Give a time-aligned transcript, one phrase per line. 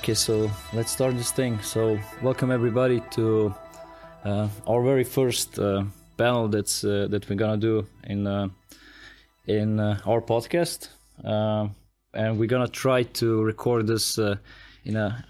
[0.00, 1.60] Okay, so let's start this thing.
[1.60, 3.54] So, welcome everybody to
[4.24, 5.84] uh, our very first uh,
[6.16, 8.48] panel that's uh, that we're gonna do in uh,
[9.46, 10.88] in uh, our podcast,
[11.22, 11.68] uh,
[12.14, 14.16] and we're gonna try to record this
[14.86, 15.22] in a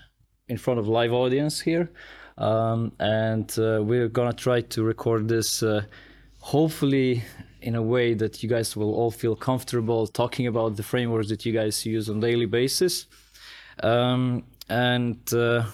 [0.46, 1.90] in front of live audience here,
[2.38, 5.64] um, and we're gonna try to record this
[6.38, 7.24] hopefully
[7.60, 11.44] in a way that you guys will all feel comfortable talking about the frameworks that
[11.44, 13.06] you guys use on daily basis.
[13.82, 15.64] Um, and uh,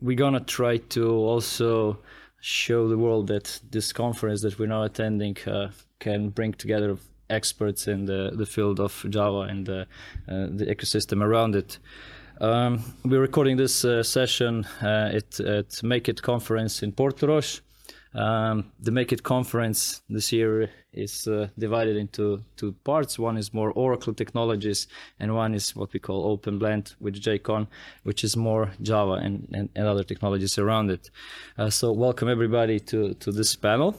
[0.00, 1.98] we're gonna try to also
[2.40, 6.96] show the world that this conference that we're now attending uh, can bring together
[7.30, 9.80] experts in the, the field of Java and the,
[10.28, 11.78] uh, the ecosystem around it.
[12.40, 17.60] Um, we're recording this uh, session uh, at, at Make IT conference in Portorož.
[18.14, 23.18] Um, the Make IT conference this year is uh, divided into two parts.
[23.18, 24.86] One is more Oracle technologies,
[25.18, 27.66] and one is what we call Open Blend with JCon,
[28.04, 31.10] which is more Java and, and, and other technologies around it.
[31.58, 33.96] Uh, so, welcome everybody to, to this panel.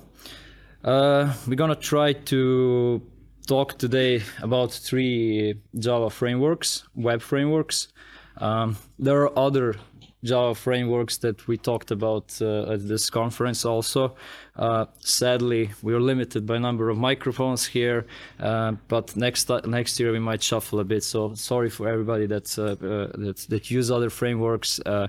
[0.83, 3.01] Uh, we're gonna try to
[3.47, 7.89] talk today about three Java frameworks, web frameworks.
[8.37, 9.75] Um, there are other
[10.23, 14.15] Java frameworks that we talked about uh, at this conference also.
[14.55, 18.05] Uh, sadly, we are limited by number of microphones here,
[18.39, 21.03] uh, but next next year we might shuffle a bit.
[21.03, 24.79] So sorry for everybody that's, uh, uh, that that use other frameworks.
[24.85, 25.07] Uh,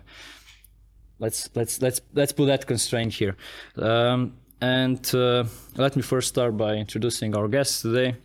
[1.18, 3.36] let's let's let's let's put that constraint here.
[3.76, 5.12] Um, and
[5.76, 8.16] let me first start by introducing our guests today.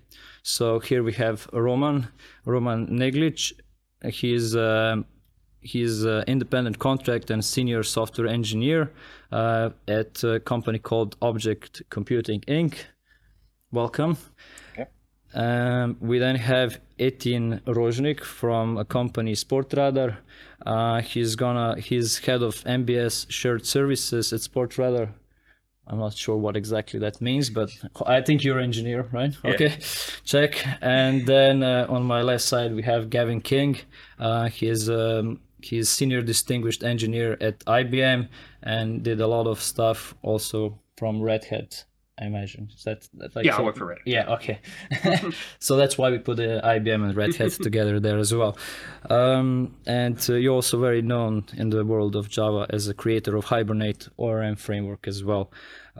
[0.43, 2.07] So here we have Roman
[2.45, 3.53] Roman Neglič.
[4.03, 4.55] He is
[5.61, 8.91] he's an independent contract and senior software engineer
[9.31, 12.75] uh, at a company called Object Computing Inc.
[13.71, 14.17] Welcome.
[14.73, 14.87] Okay.
[15.33, 20.17] Um, we then have Etien Rožnik from a company Sportradar.
[20.65, 25.13] Uh, he's gonna he's head of MBS shared services at Sportradar.
[25.87, 27.71] I'm not sure what exactly that means, but
[28.05, 29.35] I think you're an engineer, right?
[29.43, 29.51] Yeah.
[29.51, 29.77] Okay,
[30.23, 30.63] check.
[30.81, 33.77] And then uh, on my left side we have Gavin King.
[34.19, 38.29] Uh, he is um, he's senior distinguished engineer at IBM
[38.63, 41.85] and did a lot of stuff also from Red Hat.
[42.19, 44.07] I imagine is that, that like Yeah, I work for Red Hat.
[44.07, 44.59] Yeah, okay.
[45.59, 48.57] so that's why we put the IBM and Red Hat together there as well.
[49.09, 53.35] Um, and uh, you're also very known in the world of Java as a creator
[53.35, 55.51] of Hibernate ORM framework as well.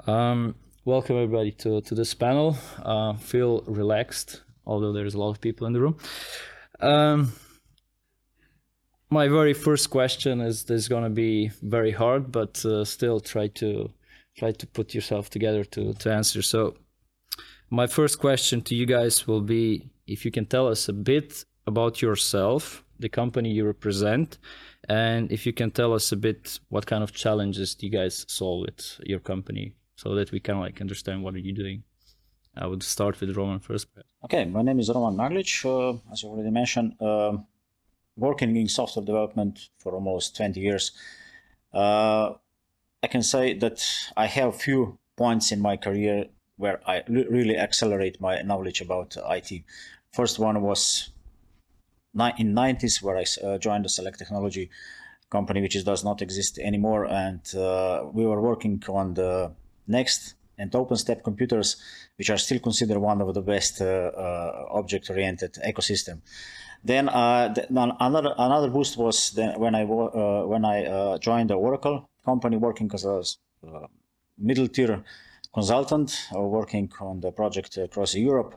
[0.06, 0.56] Um,
[0.86, 2.56] welcome everybody to, to this panel.
[2.84, 5.98] Uh, feel relaxed, although there's a lot of people in the room.
[6.82, 7.34] Um,
[9.12, 13.48] my very first question is is going to be very hard, but uh, still try
[13.48, 13.92] to
[14.38, 16.42] try to put yourself together to to answer.
[16.42, 16.76] So,
[17.70, 21.46] my first question to you guys will be if you can tell us a bit
[21.68, 24.38] about yourself, the company you represent,
[24.88, 28.26] and if you can tell us a bit what kind of challenges do you guys
[28.30, 31.84] solve with your company, so that we can like understand what are you doing.
[32.56, 33.88] I would start with Roman first.
[34.26, 35.66] Okay, my name is Roman Neglič.
[35.66, 37.46] Uh, as you already mentioned, um
[38.18, 40.92] working in software development for almost 20 years.
[41.74, 42.34] Uh,
[43.04, 43.86] I can say that
[44.16, 46.26] I have a few points in my career
[46.58, 49.64] where I re- really accelerate my knowledge about IT.
[50.14, 51.10] First one was
[52.14, 54.70] ni- in 90s where I uh, joined a Select Technology
[55.30, 59.52] company, which is, does not exist anymore, and uh, we were working on the
[59.90, 61.78] NeXT and OpenStep computers,
[62.18, 66.22] which are still considered one of the best uh, uh, object-oriented ecosystem.
[66.84, 67.54] Then uh,
[68.00, 72.58] another another boost was then when I uh, when I uh, joined the Oracle company,
[72.58, 73.22] working as a
[73.68, 73.88] uh,
[74.38, 75.04] middle tier
[75.54, 78.56] consultant, uh, working on the project across Europe.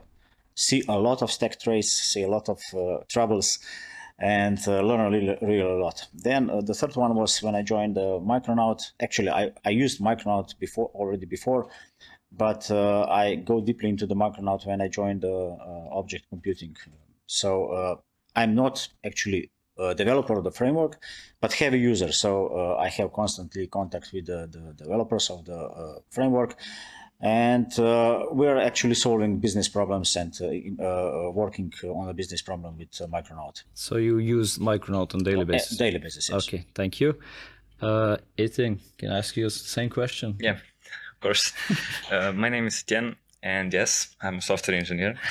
[0.55, 3.59] See a lot of stack trace, see a lot of uh, troubles,
[4.17, 6.07] and uh, learn really, really a lot.
[6.13, 8.81] Then uh, the third one was when I joined uh, Micronaut.
[9.01, 11.67] Actually, I, I used Micronaut before already before,
[12.31, 16.75] but uh, I go deeply into the Micronaut when I joined the uh, object computing.
[17.27, 17.95] So uh,
[18.35, 21.01] I'm not actually a developer of the framework,
[21.41, 22.11] but heavy user.
[22.11, 26.55] So uh, I have constantly contact with the, the developers of the uh, framework.
[27.21, 32.41] And uh, we're actually solving business problems and uh, in- uh, working on a business
[32.41, 33.63] problem with uh, Micronaut.
[33.73, 35.77] So you use Micronaut on daily Uh, basis.
[35.77, 36.29] daily basis.
[36.29, 36.47] Yes.
[36.47, 37.15] Okay, thank you.
[37.81, 40.35] Uh, Etien, can I ask you the same question?
[40.39, 40.51] Yeah,
[41.13, 41.53] of course.
[42.11, 45.15] uh, my name is Etien, and yes, I'm a software engineer.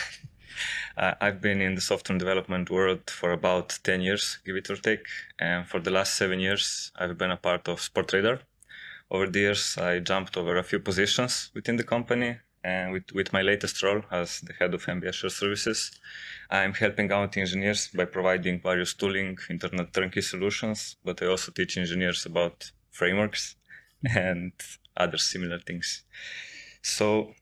[0.97, 4.77] uh, I've been in the software development world for about 10 years, give it or
[4.77, 5.07] take.
[5.39, 8.41] And for the last seven years, I've been a part of Sportradar.
[9.11, 13.33] Over the years, I jumped over a few positions within the company, and with, with
[13.33, 15.93] my latest role as the head of Shared Services,
[16.51, 21.77] I'm helping out engineers by providing various tooling, internet turnkey solutions, but I also teach
[21.77, 23.57] engineers about frameworks
[24.17, 24.53] and
[24.97, 26.05] other similar things.
[26.83, 27.35] So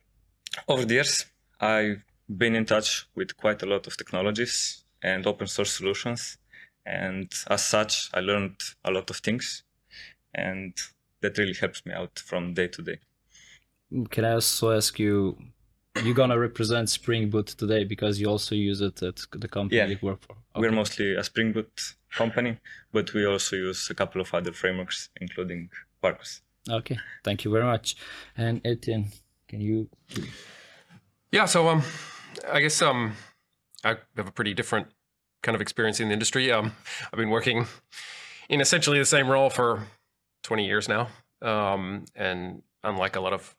[0.67, 1.27] over the years,
[1.61, 2.03] I've
[2.37, 6.39] been in touch with quite a lot of technologies and open source solutions.
[6.87, 9.63] And as such, I learned a lot of things.
[10.35, 10.75] And
[11.21, 12.99] that really helps me out from day to day.
[14.11, 15.37] Can I also ask you,
[16.03, 19.87] you're gonna represent Spring Boot today because you also use it at the company Yeah.
[19.87, 20.37] you work for.
[20.57, 22.57] We're mostly a Spring Boot company,
[22.93, 25.69] but we also use a couple of other frameworks, including
[26.03, 26.41] Quarkus.
[26.69, 27.97] Okay, thank you very much.
[28.37, 29.13] And Etien,
[29.49, 29.89] can you?
[31.31, 31.83] Yeah, so um,
[32.51, 33.15] I guess um,
[33.85, 34.89] I have a pretty different
[35.43, 36.53] kind of experience in the industry.
[36.53, 36.73] Um,
[37.13, 37.67] I've been working
[38.49, 39.87] in essentially the same role for
[40.45, 41.09] 20 years now,
[41.41, 43.55] um, and unlike a lot of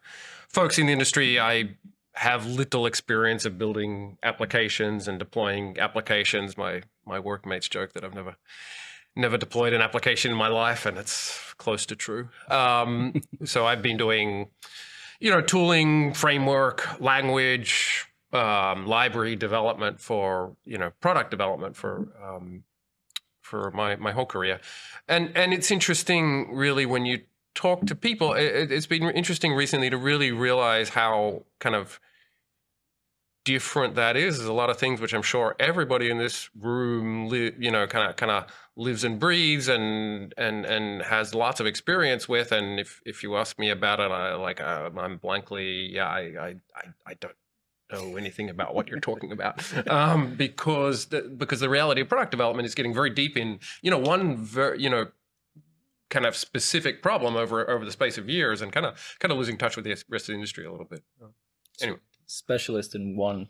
[0.48, 1.76] folks in the industry, I
[2.16, 6.58] have little experience of building applications and deploying applications.
[6.58, 8.36] My my workmates joke that I've never
[9.16, 12.30] never deployed an application in my life, and it's close to true.
[12.50, 14.50] Um, so I've been doing
[15.24, 22.64] you know, tooling, framework, language, um, library development for you know product development for um,
[23.42, 24.60] for my my whole career,
[25.08, 27.22] and and it's interesting really when you
[27.54, 28.34] talk to people.
[28.34, 32.00] It, it's been interesting recently to really realize how kind of
[33.46, 34.38] different that is.
[34.38, 37.86] There's a lot of things which I'm sure everybody in this room, li- you know,
[37.88, 38.46] kind of kind of
[38.76, 42.52] lives and breathes and and and has lots of experience with.
[42.52, 46.20] And if if you ask me about it, I like uh, I'm blankly, yeah, I
[46.20, 47.36] I I, I don't
[47.94, 52.32] know anything about what you're talking about um, because the, because the reality of product
[52.32, 55.08] development is getting very deep in you know one ver, you know
[56.10, 59.38] kind of specific problem over over the space of years and kind of kind of
[59.38, 61.04] losing touch with the rest of the industry a little bit.
[61.82, 61.98] Anyway.
[62.28, 63.50] Specialist in one.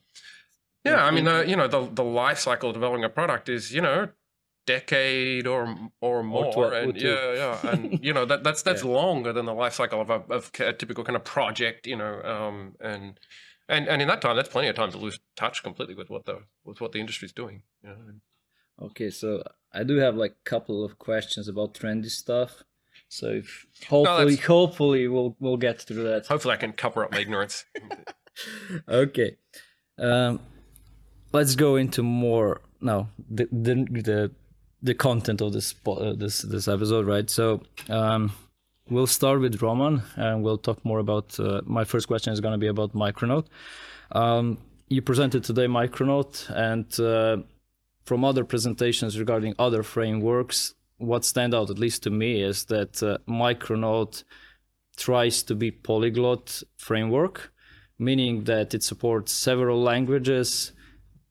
[0.86, 3.74] Yeah, I mean, the, you know, the the life cycle of developing a product is,
[3.74, 4.10] you know,
[4.66, 7.08] decade or or more, or and two.
[7.08, 8.92] yeah, yeah, and you know that that's that's Yeah.
[8.92, 12.22] longer than the life cycle of a, of a typical kind of project, you know,
[12.24, 13.20] um, and
[13.74, 16.26] and and in that time, that's plenty of time to lose touch completely with what
[16.26, 17.64] the with what the industry's doing.
[17.84, 17.96] You know?
[18.88, 19.44] Okay, so
[19.74, 22.64] I do have like a couple of questions about trendy stuff.
[23.10, 26.28] So if hopefully, that's- hopefully we'll we'll get through that.
[26.28, 27.66] Hopefully, I can cover up my ignorance.
[28.90, 29.38] okay
[30.00, 30.40] um
[31.32, 34.32] let's go into more now the the the,
[34.82, 38.32] the content of this uh, this this episode right so um
[38.90, 42.52] we'll start with roman and we'll talk more about uh, my first question is going
[42.52, 43.46] to be about micronaut.
[44.12, 44.58] Um
[44.90, 46.32] you presented today micronaut
[46.72, 47.38] and uh,
[48.06, 53.02] from other presentations regarding other frameworks what stand out at least to me is that
[53.02, 54.24] uh, micronaut
[54.98, 57.54] tries to be polyglot framework
[58.04, 60.72] meaning that it supports several languages,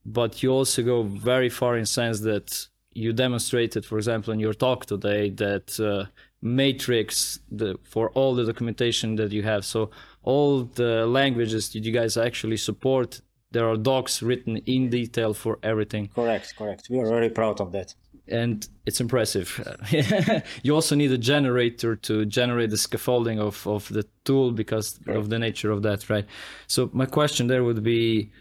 [0.05, 4.55] but you also go very far in sense that you demonstrated, for example, in your
[4.55, 6.10] talk today, that uh,
[6.43, 9.65] matrix the, for all the documentation that you have.
[9.65, 9.91] So
[10.23, 13.21] all the languages that you guys actually support,
[13.53, 16.89] there are docs written in detail for everything Correct, correct.
[16.91, 17.94] We are very proud of that.
[18.29, 19.49] and it's impressive.
[20.62, 25.29] you also need a generator to generate the scaffolding of, of the tool because of
[25.29, 26.27] the nature of that, right?
[26.67, 28.32] So my question there would be,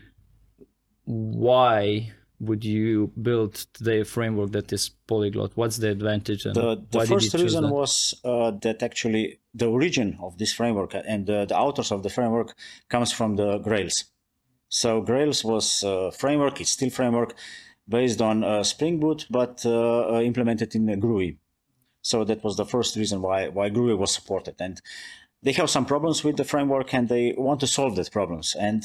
[1.06, 5.52] why would you build today a framework that is polyglot?
[5.56, 6.46] What's the advantage?
[6.46, 7.74] And The, the why did you first reason that?
[7.74, 12.10] was uh, that actually the origin of this framework and uh, the authors of the
[12.10, 12.56] framework
[12.90, 14.06] comes from the Grails.
[14.70, 17.36] So Grails was a framework, it's still framework
[17.88, 21.38] based on uh, Spring Boot, but uh, uh, implemented in uh, Groovy.
[22.02, 24.56] So that was the first reason why why Groovy was supported.
[24.60, 24.82] And
[25.44, 28.56] they have some problems with the framework, and they want to solve those problems.
[28.56, 28.84] And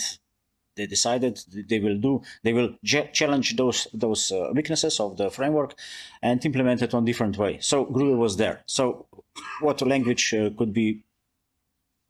[0.77, 2.71] they decided they will do they will
[3.13, 5.75] challenge those those uh, weaknesses of the framework
[6.23, 7.59] and implement it on different way.
[7.61, 8.63] So Groovy was there.
[8.67, 9.07] So
[9.61, 11.03] what language uh, could be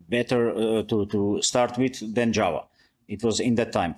[0.09, 2.65] better uh, to to start with than Java?
[3.09, 3.95] It was in that time.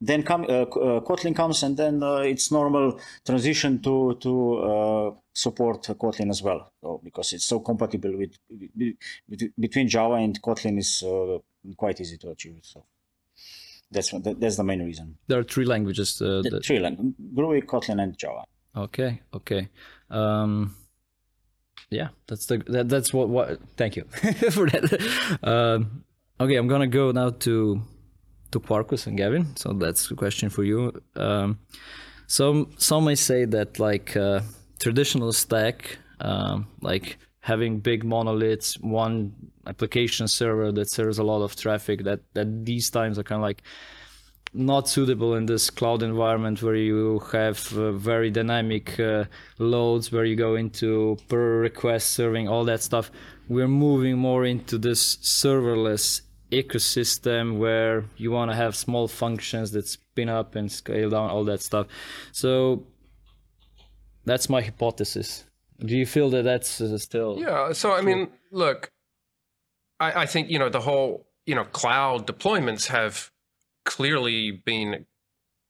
[0.00, 5.82] Then come uh, uh, Kotlin comes, and then uh, it's normal transition to to support
[5.82, 8.36] Kotlin as well, so, because it's so compatible with,
[9.30, 11.04] with, between Java and Kotlin is
[11.76, 12.58] quite easy to achieve.
[12.62, 12.84] So
[13.92, 15.16] that's that's the main reason.
[15.28, 16.20] There are three languages.
[16.20, 18.44] Uh, The that, three languages: Groovy, Kotlin, and Java.
[18.76, 19.68] Okay, okay.
[20.10, 20.74] Um,
[21.90, 23.60] yeah, that's the that, that's what what.
[23.76, 24.04] Thank you
[24.50, 25.38] for that.
[25.42, 26.04] Um,
[26.40, 27.82] okay, I'm gonna go now to
[28.52, 29.56] to Quarkus and Gavin.
[29.56, 30.92] So that's a question for you.
[31.16, 31.58] Um,
[32.26, 34.40] some some may say that like uh,
[34.78, 39.34] traditional stack, um, like having big monoliths, one
[39.66, 42.04] application server that serves a lot of traffic.
[42.04, 43.62] That that these times are kind of like
[44.54, 49.24] not suitable in this cloud environment where you have uh, very dynamic uh,
[49.58, 53.10] loads where you go into per request serving all that stuff
[53.48, 56.20] we're moving more into this serverless
[56.50, 61.44] ecosystem where you want to have small functions that spin up and scale down all
[61.44, 61.86] that stuff
[62.30, 62.86] so
[64.26, 65.44] that's my hypothesis
[65.80, 68.90] do you feel that that's uh, still yeah so i mean look
[70.00, 73.30] I, I think you know the whole you know cloud deployments have
[73.84, 75.06] clearly been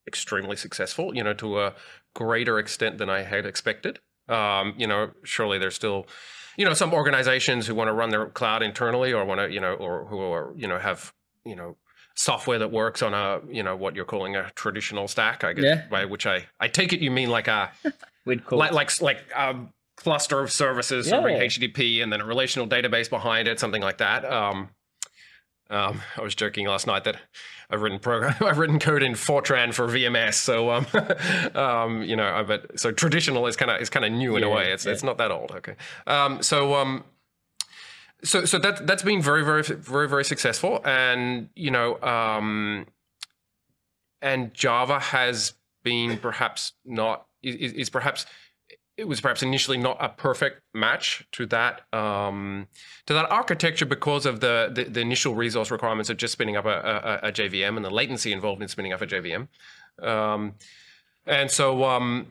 [0.07, 1.75] extremely successful, you know, to a
[2.15, 4.01] greater extent than I had expected.
[4.29, 6.07] Um, you know, surely there's still,
[6.57, 9.61] you know, some organizations who want to run their cloud internally or want to, you
[9.61, 11.13] know, or who are, you know, have,
[11.45, 11.77] you know,
[12.17, 15.65] software that works on a, you know, what you're calling a traditional stack, I guess,
[15.65, 15.87] Yeah.
[15.89, 17.71] by which I, I take it you mean like a,
[18.27, 18.59] with code?
[18.59, 19.55] like, like, like a
[19.97, 24.25] cluster of services serving HTTP and then a relational database behind it, something like that.
[24.25, 24.71] Um,
[25.71, 27.17] um, I was joking last night that
[27.71, 30.35] I've written program, I've written code in Fortran for VMS.
[30.35, 30.87] So, um,
[31.55, 34.45] um, you know, I bet so traditional is kind of is kind of new in
[34.45, 34.71] a way.
[34.73, 34.93] It's yeah.
[34.93, 35.53] it's not that old.
[35.53, 35.77] Okay.
[36.07, 37.05] Um, so, um,
[38.23, 42.87] so so that that's been very very very very successful, and you know, um,
[44.21, 48.27] and Java has been perhaps not is, is perhaps
[48.97, 52.67] it was perhaps initially not a perfect match to that um,
[53.07, 56.67] to that architecture because of the, the the initial resource requirements of just spinning up
[56.67, 59.49] a, a, a JVM and the latency involved in spinning up a JVM,
[60.03, 60.55] um,
[61.27, 62.27] and so um,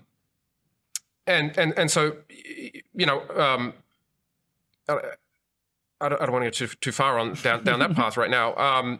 [1.25, 3.73] and and and so you know um,
[4.87, 4.99] I,
[5.99, 8.17] I don't, I don't want to get too, too far on down down that path
[8.17, 8.55] right now.
[8.55, 8.99] Um,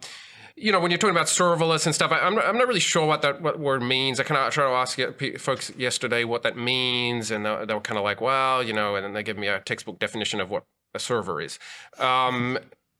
[0.55, 2.79] you know, when you're talking about serverless and stuff, I, I'm not, I'm not really
[2.79, 4.19] sure what that what word means.
[4.19, 7.81] I kind of tried to ask folks yesterday what that means, and they, they were
[7.81, 10.49] kind of like, well, you know, and then they give me a textbook definition of
[10.49, 11.59] what a server is.
[11.97, 12.57] Um,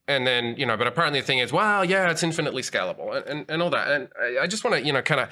[0.08, 3.26] and then, you know, but apparently the thing is, well, yeah, it's infinitely scalable and,
[3.28, 3.88] and, and all that.
[3.88, 5.30] And I, I just want to, you know, kind of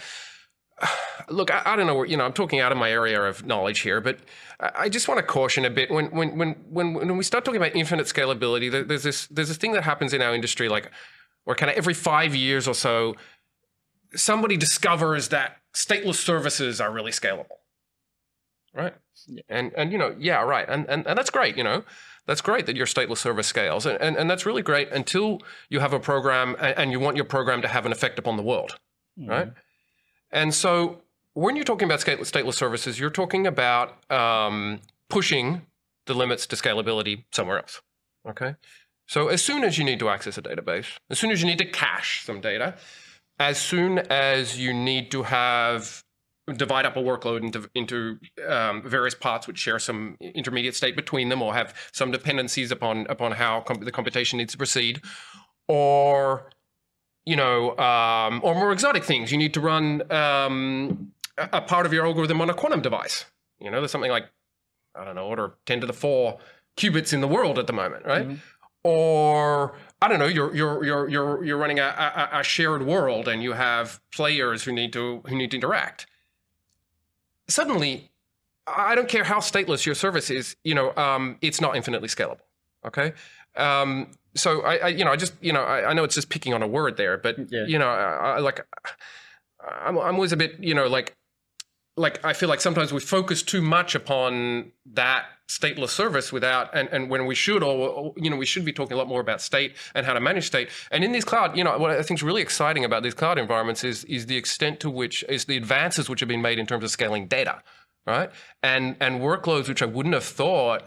[1.30, 3.46] look, I, I don't know where, you know, I'm talking out of my area of
[3.46, 4.20] knowledge here, but
[4.60, 7.62] I, just want to caution a bit when, when, when, when, when we start talking
[7.62, 10.92] about infinite scalability, there, there's this, there's this thing that happens in our industry, like
[11.50, 13.16] where kind of every five years or so,
[14.14, 17.58] somebody discovers that stateless services are really scalable.
[18.72, 18.94] Right.
[19.28, 19.42] Yeah.
[19.50, 20.70] And, and, you know, yeah, right.
[20.70, 21.58] And, and, and that's great.
[21.58, 21.84] You know,
[22.28, 23.88] that's great that your stateless service scales.
[23.88, 25.42] And, and, and that's really great until
[25.72, 28.38] you have a program and, and you want your program to have an effect upon
[28.38, 28.78] the world.
[29.18, 29.52] Right.
[30.32, 31.02] And so
[31.34, 35.64] when you're talking about stateless services, you're talking about um, pushing
[36.06, 37.82] the limits to scalability somewhere else.
[38.28, 38.54] Okay.
[39.10, 41.58] So as soon as you need to access a database, as soon as you need
[41.58, 42.76] to cache some data,
[43.40, 46.04] as soon as you need to have
[46.56, 51.30] divide up a workload into, into um, various parts which share some intermediate state between
[51.30, 55.02] them or have some dependencies upon upon how the computation needs to proceed,
[55.68, 56.48] or
[57.26, 59.32] you know, um, or more exotic things.
[59.32, 63.26] You need to run um, a, a part of your algorithm on a quantum device.
[63.60, 64.30] You know, there's something like
[64.94, 66.38] I don't know, order ten to the four
[66.78, 68.38] qubits in the world at the moment, right?
[68.84, 73.28] Or I don't know, you're you're you're you're you're running a, a, a shared world
[73.28, 76.08] and you have players who need to who need to interact.
[77.48, 78.10] Suddenly,
[78.68, 82.42] I don't care how stateless your service is, you know, um, it's not infinitely scalable.
[82.86, 83.14] Okay.
[83.56, 86.30] Um, so I, I, you know, I just, you know, I, I know it's just
[86.30, 87.66] picking on a word there, but Yeah.
[87.66, 88.66] you know, I, I like,
[89.68, 91.18] I'm, I'm always a bit, you know, like,
[91.98, 96.88] like I feel like sometimes we focus too much upon that stateless service without, and,
[96.90, 99.42] and when we should, or you know, we should be talking a lot more about
[99.42, 100.70] state and how to manage state.
[100.92, 103.40] And in these cloud, you know, what I think is really exciting about these cloud
[103.40, 106.68] environments is is the extent to which is the advances which have been made in
[106.68, 107.64] terms of scaling data,
[108.06, 108.30] right?
[108.62, 110.84] And and workloads which I wouldn't have thought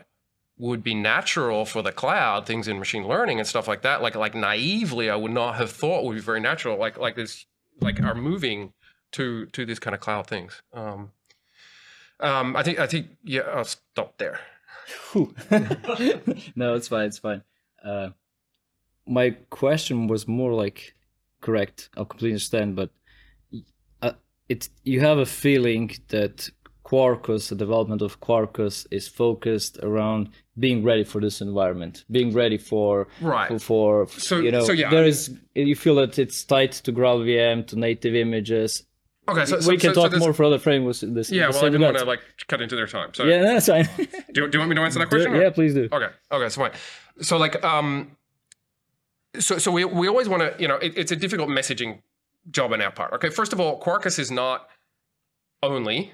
[0.58, 4.00] would be natural for the cloud, things in machine learning and stuff like that.
[4.00, 6.78] Like like naively, I would not have thought would be very natural.
[6.78, 7.46] Like like this,
[7.80, 8.72] like are moving
[9.12, 10.62] to to these kind of cloud things.
[10.72, 11.10] Um,
[12.20, 14.38] um, I think I think yeah, I'll stop there.
[16.56, 17.06] No, it's fine.
[17.06, 17.42] It's fine.
[17.84, 18.10] Uh,
[19.06, 20.94] my question was more like
[21.40, 21.88] correct.
[21.96, 22.90] I completely understand, but
[24.02, 24.12] uh,
[24.48, 26.48] it you have a feeling that
[26.84, 32.58] Quarkus, the development of Quarkus, is focused around being ready for this environment, being ready
[32.58, 33.48] for Right.
[33.48, 36.72] for, for So- you know so yeah, there I is you feel that it's tied
[36.72, 38.84] to GraalVM to native images.
[39.28, 41.02] Okay, so, we so, can so, so talk this- more for other frameworks.
[41.02, 43.14] in This Yeah, well, I didn't want to like cut into their time.
[43.14, 43.88] So, Yeah, that's fine.
[44.32, 45.34] do, do you want me to answer that question?
[45.34, 45.88] yeah, please do.
[45.92, 46.08] Okay.
[46.32, 46.48] Okay.
[46.48, 46.72] So fine.
[47.20, 48.16] So like, um,
[49.38, 52.00] so so we we always want to, you know, it, it's a difficult messaging
[52.50, 53.12] job on our part.
[53.14, 53.30] Okay.
[53.30, 54.68] First of all, Quarkus is not
[55.62, 56.12] only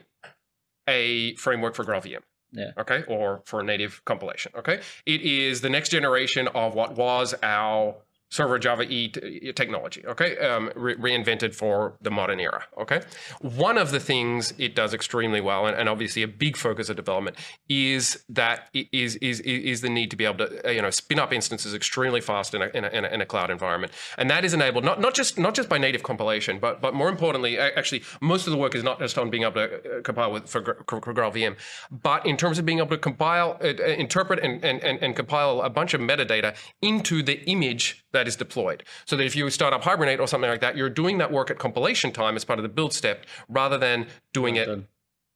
[0.86, 2.20] a framework for GraalVM.
[2.52, 2.72] Yeah.
[2.78, 3.04] Okay.
[3.08, 4.52] Or for a native compilation.
[4.56, 4.80] Okay.
[5.06, 7.96] It is the next generation of what was our
[8.30, 13.00] server Java E t- technology, okay, um, re- reinvented for the modern era, okay.
[13.40, 16.96] One of the things it does extremely well, and, and, obviously a big focus of
[16.96, 17.36] development,
[17.68, 21.18] is that is is is the need to be able to uh, you know spin
[21.18, 24.28] up instances extremely fast in a, in a, in a, in a cloud environment, and
[24.30, 27.58] that is enabled not not just not just by native compilation, but but more importantly,
[27.58, 30.48] actually most of the work is not just on being able to uh, compile with
[30.48, 31.56] for, for GraalVM,
[31.90, 35.62] but in terms of being able to compile, uh, interpret, and, and and and compile
[35.62, 38.84] a bunch of metadata into the image is deployed.
[39.06, 41.50] So that if you start up Hibernate or something like that, you're doing that work
[41.50, 44.68] at compilation time as part of the build step rather than doing it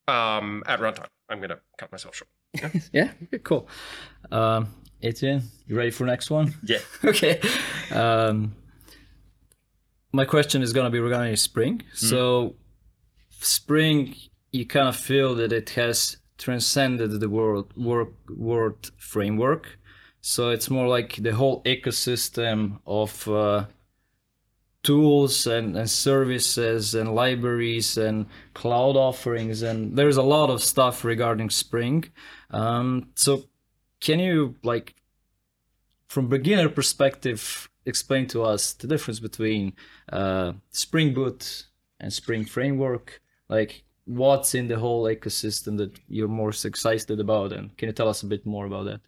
[0.08, 1.06] um, at runtime.
[1.28, 2.28] I'm going to cut myself short.
[2.54, 3.68] Yeah, yeah okay, cool.
[4.30, 4.68] Um,
[5.02, 6.54] Etien, you ready for next one?
[6.62, 6.78] Yeah.
[7.04, 7.40] okay.
[7.90, 8.54] Um,
[10.12, 11.78] my question is going to be regarding Spring.
[11.78, 11.96] Mm.
[11.96, 12.54] So,
[13.30, 14.14] Spring,
[14.52, 19.78] you kind of feel that it has transcended the world work word framework
[20.22, 23.66] so it's more like the whole ecosystem of uh,
[24.84, 29.62] tools and, and services and libraries and cloud offerings.
[29.62, 32.04] And there's a lot of stuff regarding Spring.
[32.52, 33.44] Um, so
[34.00, 34.94] can you like,
[36.06, 39.72] from beginner perspective, explain to us the difference between
[40.12, 41.66] uh, Spring Boot
[41.98, 43.20] and Spring Framework?
[43.48, 47.52] Like what's in the whole ecosystem that you're most excited about?
[47.52, 49.00] And can you tell us a bit more about that?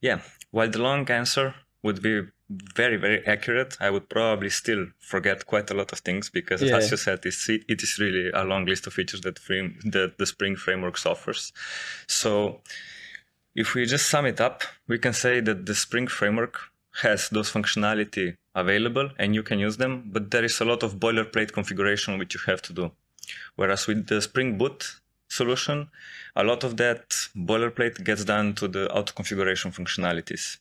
[0.00, 0.20] Yeah,
[0.50, 5.70] while the long answer would be very, very accurate, I would probably still forget quite
[5.70, 6.76] a lot of things because, yeah.
[6.76, 10.18] as you said, it's, it is really a long list of features that, frame, that
[10.18, 11.52] the Spring framework offers.
[12.06, 12.60] So,
[13.54, 16.58] if we just sum it up, we can say that the Spring framework
[17.02, 20.96] has those functionality available and you can use them, but there is a lot of
[20.96, 22.92] boilerplate configuration which you have to do.
[23.56, 25.00] Whereas with the Spring Boot,
[25.34, 25.88] solution,
[26.36, 30.58] a lot of that boilerplate gets done to the auto configuration functionalities.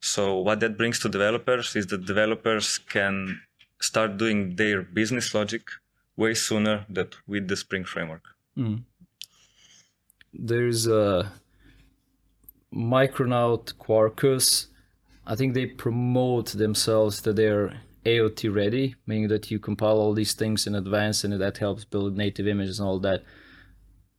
[0.00, 3.40] So what that brings to developers is that developers can
[3.80, 5.62] start doing their business logic
[6.16, 8.24] way sooner than with the Spring framework.
[8.56, 8.82] Mm.
[10.32, 11.32] There's a
[12.74, 14.66] Micronaut Quarkus.
[15.26, 20.34] I think they promote themselves that they're AOT ready, meaning that you compile all these
[20.34, 23.24] things in advance and that helps build native images and all that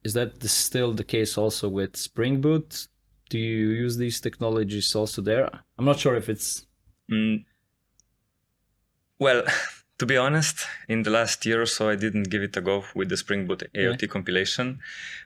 [0.03, 2.87] is that still the case also with Spring Boot?
[3.29, 5.49] Do you use these technologies also there?
[5.77, 6.65] I'm not sure if it's.
[7.11, 7.45] Mm.
[9.19, 9.43] Well,
[9.99, 12.83] to be honest, in the last year or so, I didn't give it a go
[12.95, 14.07] with the Spring Boot AOT yeah.
[14.07, 14.79] compilation.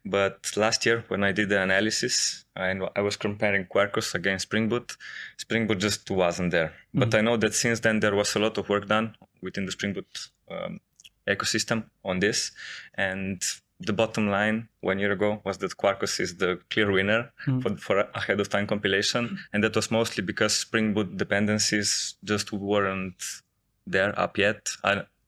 [0.06, 4.70] But last year, when I did the analysis and I was comparing Quarkus against Spring
[4.70, 4.96] Boot,
[5.38, 6.70] Spring Boot just wasn't there.
[6.70, 7.00] Mm-hmm.
[7.00, 9.72] But I know that since then, there was a lot of work done within the
[9.74, 10.80] Spring Boot um,
[11.28, 12.52] ecosystem on this.
[12.96, 13.42] And
[13.86, 17.62] the bottom line one year ago was that Quarkus is the clear winner mm.
[17.62, 19.30] for, for ahead of time compilation.
[19.30, 19.38] Mm.
[19.54, 23.24] And that was mostly because Spring Boot dependencies just weren't
[23.88, 24.70] there up yet,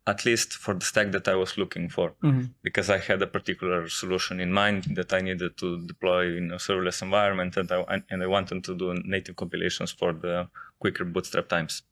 [0.05, 2.45] at least for the stack that I was looking for, mm-hmm.
[2.61, 6.57] because I had a particular solution in mind that I needed to deploy in a
[6.57, 10.47] serverless environment and I, and I wanted to do native compilations for the
[10.79, 11.83] quicker bootstrap times.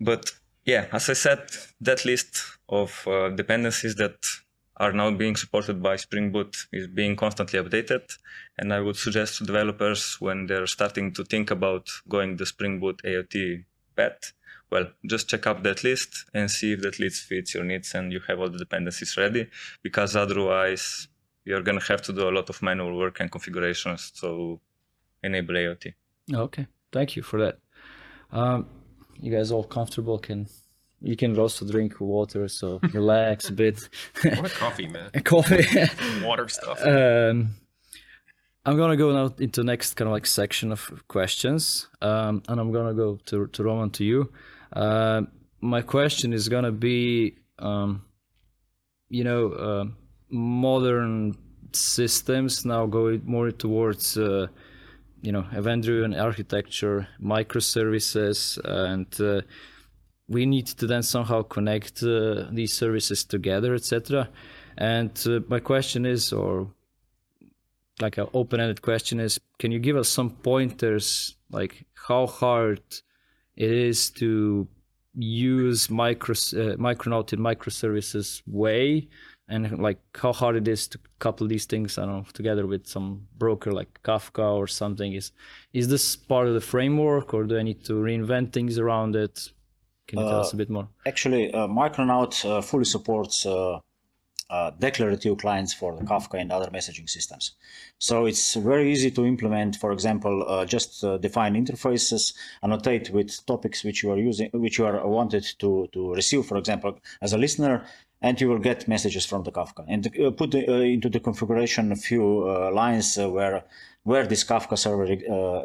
[0.00, 0.32] But
[0.64, 1.42] yeah, as I said,
[1.80, 4.16] that list of uh, dependencies that
[4.78, 8.02] are now being supported by Spring Boot is being constantly updated.
[8.58, 12.78] And I would suggest to developers when they're starting to think about going the Spring
[12.80, 13.64] Boot AOT
[13.96, 14.32] path,
[14.70, 18.12] well, just check up that list and see if that list fits your needs and
[18.12, 19.48] you have all the dependencies ready,
[19.82, 21.08] because otherwise
[21.44, 24.60] you're going to have to do a lot of manual work and configurations to
[25.22, 25.94] enable AOT.
[26.32, 27.58] Okay, thank you for that.
[28.32, 28.66] Um,
[29.20, 30.18] you guys all comfortable?
[30.18, 30.48] Can
[31.00, 33.88] you can also drink water, so relax a bit.
[34.22, 35.10] what a coffee, man!
[35.24, 35.64] coffee,
[36.24, 36.80] water stuff.
[36.84, 37.54] Um,
[38.64, 42.72] I'm gonna go now into next kind of like section of questions, um, and I'm
[42.72, 44.32] gonna go to to Roman to you.
[44.72, 45.22] Uh,
[45.60, 48.04] my question is gonna be, um,
[49.08, 49.84] you know, uh,
[50.30, 51.36] modern
[51.72, 54.16] systems now going more towards.
[54.16, 54.46] Uh,
[55.22, 59.40] you know, event-driven architecture, microservices, and uh,
[60.28, 64.28] we need to then somehow connect uh, these services together, etc.
[64.76, 66.70] And uh, my question is, or
[68.00, 72.80] like an open-ended question is, can you give us some pointers, like how hard
[73.56, 74.68] it is to
[75.14, 79.08] use micro uh, Micronaut in microservices way,
[79.48, 82.86] and like how hard it is to couple these things, I don't know, together with
[82.86, 85.12] some broker like Kafka or something.
[85.14, 85.32] Is
[85.72, 89.52] is this part of the framework, or do I need to reinvent things around it?
[90.06, 90.88] Can you tell us a bit more?
[91.06, 93.80] Actually, uh, Micronaut uh, fully supports uh,
[94.48, 97.56] uh, declarative clients for the Kafka and other messaging systems.
[97.98, 99.76] So it's very easy to implement.
[99.76, 104.78] For example, uh, just uh, define interfaces, annotate with topics which you are using, which
[104.78, 106.46] you are wanted to to receive.
[106.46, 107.84] For example, as a listener,
[108.22, 109.84] and you will get messages from the Kafka.
[109.88, 113.64] And uh, put the, uh, into the configuration a few uh, lines where
[114.04, 115.06] where this Kafka server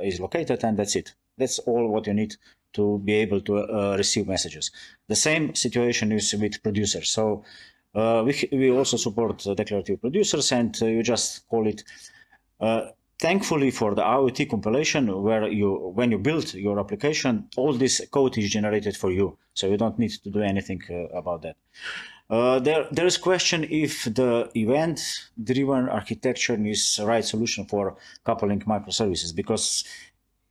[0.03, 1.13] is located, and that's it.
[1.37, 2.35] That's all what you need
[2.73, 4.71] to be able to uh, receive messages.
[5.07, 7.09] The same situation is with producers.
[7.09, 7.43] So
[7.93, 11.83] uh, we, we also support declarative producers and uh, you just call it
[13.21, 18.35] thankfully for the AOT compilation where you when you build your application all this code
[18.37, 21.55] is generated for you so you don't need to do anything uh, about that
[22.31, 24.97] uh, there there is question if the event
[25.49, 29.85] driven architecture is the right solution for coupling microservices because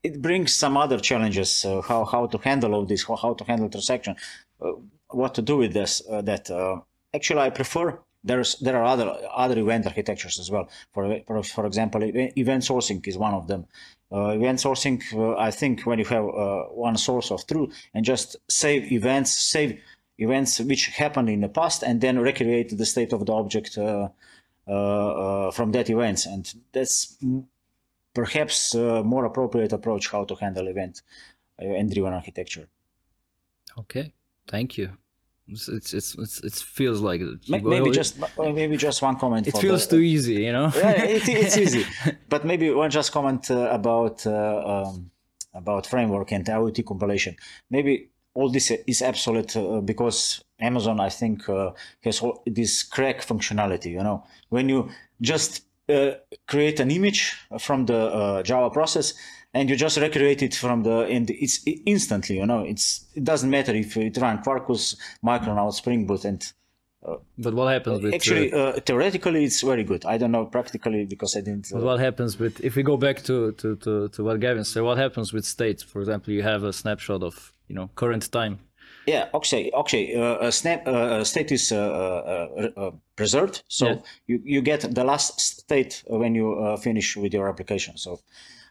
[0.02, 3.68] it brings some other challenges uh, how how to handle all this how, to handle
[3.68, 4.16] transaction.
[4.60, 4.72] Uh,
[5.08, 6.80] what to do with this uh, that uh,
[7.14, 10.68] actually i prefer there's there are other other event architectures as well.
[10.92, 13.66] For for, for example event sourcing is one of them.
[14.12, 16.24] Uh, event sourcing uh, i think when you have
[16.88, 19.80] one source of truth and just save events save
[20.18, 25.72] events which happened in the past and then recreate the state of the object from
[25.72, 27.16] that events and that's
[28.14, 31.02] perhaps a more appropriate approach how to handle event
[31.58, 32.68] and driven architecture.
[33.78, 34.12] Okay,
[34.48, 34.90] thank you.
[35.48, 39.48] It's it's it's, it feels like maybe just maybe just one comment.
[39.48, 40.70] It feels the, too easy, you know.
[40.76, 41.84] yeah, it, it's easy.
[42.28, 45.10] But maybe one just comment uh, about uh, um,
[45.52, 47.34] about framework and AOT compilation.
[47.68, 51.72] Maybe all this is absolute uh, because Amazon, I think, uh,
[52.04, 53.90] has all this CRaC functionality.
[53.90, 54.88] You know, when you
[55.20, 56.14] just uh,
[56.46, 59.14] create an image from the uh, Java process
[59.52, 63.50] and you just recreate it from the and it's instantly you know it's it doesn't
[63.50, 66.52] matter if it run quarkus micronaut spring boot and
[67.06, 70.04] uh, but what happens with actually uh, theoretically it's very good.
[70.04, 73.22] I don't know practically because i didn't but what happens with if we go back
[73.24, 75.82] to, to to to what gavin said what happens with states?
[75.82, 78.58] For example you have a snapshot of you know current time
[79.06, 80.14] yeah, okay, okay.
[80.14, 83.96] Uh, snap uh, state is uh, uh, uh, preserved, so yeah.
[84.26, 87.96] you, you get the last state when you uh, finish with your application.
[87.96, 88.20] So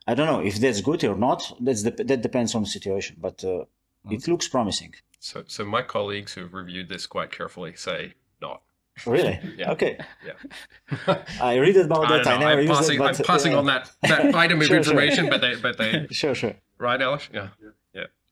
[0.07, 1.51] I don't know if that's good or not.
[1.59, 3.65] That's the, that depends on the situation, but mm.
[4.09, 4.93] it looks promising.
[5.19, 8.61] So, so my colleagues who've reviewed this quite carefully say not.
[9.05, 9.39] Really?
[9.57, 9.71] yeah.
[9.71, 9.97] Okay.
[10.25, 11.23] Yeah.
[11.41, 12.27] I read about that.
[12.27, 14.67] I, I never I'm used passing, it, but, I'm passing on that, that item of
[14.67, 15.31] sure, information, sure.
[15.31, 16.07] but they, but they.
[16.11, 16.53] Sure, sure.
[16.77, 17.29] Right, Alice?
[17.33, 17.49] Yeah.
[17.61, 17.69] Yeah.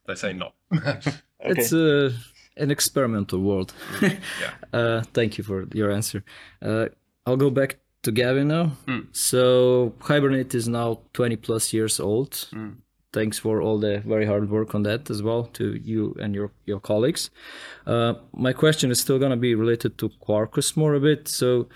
[0.08, 0.54] They say not.
[1.40, 1.62] Okay.
[1.62, 2.12] It's uh,
[2.58, 3.72] an experimental world.
[4.02, 4.16] yeah.
[4.74, 6.24] Uh, thank you for your answer.
[6.64, 6.88] Uh,
[7.28, 8.72] I'll go back to Gavin now.
[8.88, 9.16] Mm.
[9.16, 12.32] So Hibernate is now 20 plus years old.
[12.32, 12.78] Mm.
[13.14, 16.52] Thanks for all the very hard work on that as well to you and your
[16.66, 17.30] your colleagues.
[17.86, 21.28] Uh, my question is still going to be related to Quarkus more a bit.
[21.28, 21.70] So,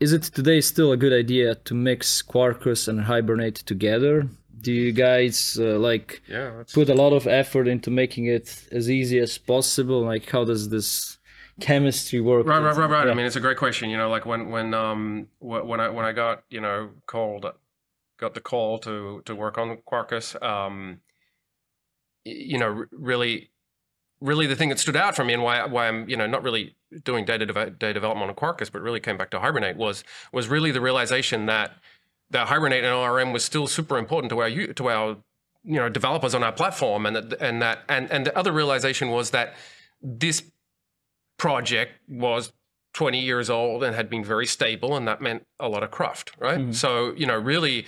[0.00, 4.28] is it today still a good idea to mix Quarkus and Hibernate together?
[4.60, 8.90] Do you guys uh, like yeah, put a lot of effort into making it as
[8.90, 10.02] easy as possible?
[10.02, 11.18] Like how does this
[11.60, 12.46] chemistry work?
[12.46, 13.06] Right right right right.
[13.06, 13.12] Yeah.
[13.12, 13.90] i mean it's a great question.
[13.90, 17.46] You know like when when um when i when i got you know called
[18.18, 21.00] got the call to to work on quarkus um
[22.24, 23.50] you know really
[24.20, 26.42] really the thing that stood out for me and why why i'm you know not
[26.42, 30.02] really doing data de- data development on quarkus but really came back to hibernate was
[30.32, 31.72] was really the realization that
[32.30, 35.16] that Hibernate and ORM was still super important to our to our
[35.64, 39.10] you know developers on our platform, and that and that and and the other realization
[39.10, 39.54] was that
[40.02, 40.42] this
[41.38, 42.52] project was
[42.94, 46.32] 20 years old and had been very stable, and that meant a lot of cruft,
[46.38, 46.58] right?
[46.58, 46.72] Mm-hmm.
[46.72, 47.86] So you know, really.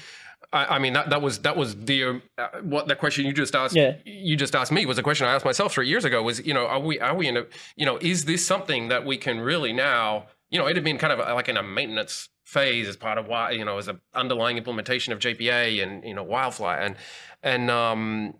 [0.50, 3.54] I, I mean that, that was that was the uh, what the question you just
[3.54, 3.96] asked yeah.
[4.06, 6.54] you just asked me was a question I asked myself three years ago was you
[6.54, 7.44] know are we are we in a
[7.76, 10.96] you know is this something that we can really now you know it had been
[10.96, 14.00] kind of like in a maintenance phase as part of why you know as an
[14.14, 16.80] underlying implementation of JPA and you know WildFly.
[16.80, 16.96] And
[17.42, 18.34] and um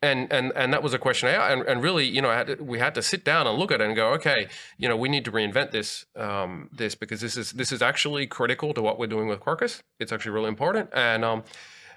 [0.00, 2.54] and and and that was a question I, and, and really you know had to,
[2.64, 5.10] we had to sit down and look at it and go okay you know we
[5.10, 8.98] need to reinvent this um this because this is this is actually critical to what
[8.98, 10.88] we're doing with Quarkus it's actually really important.
[10.94, 11.44] And um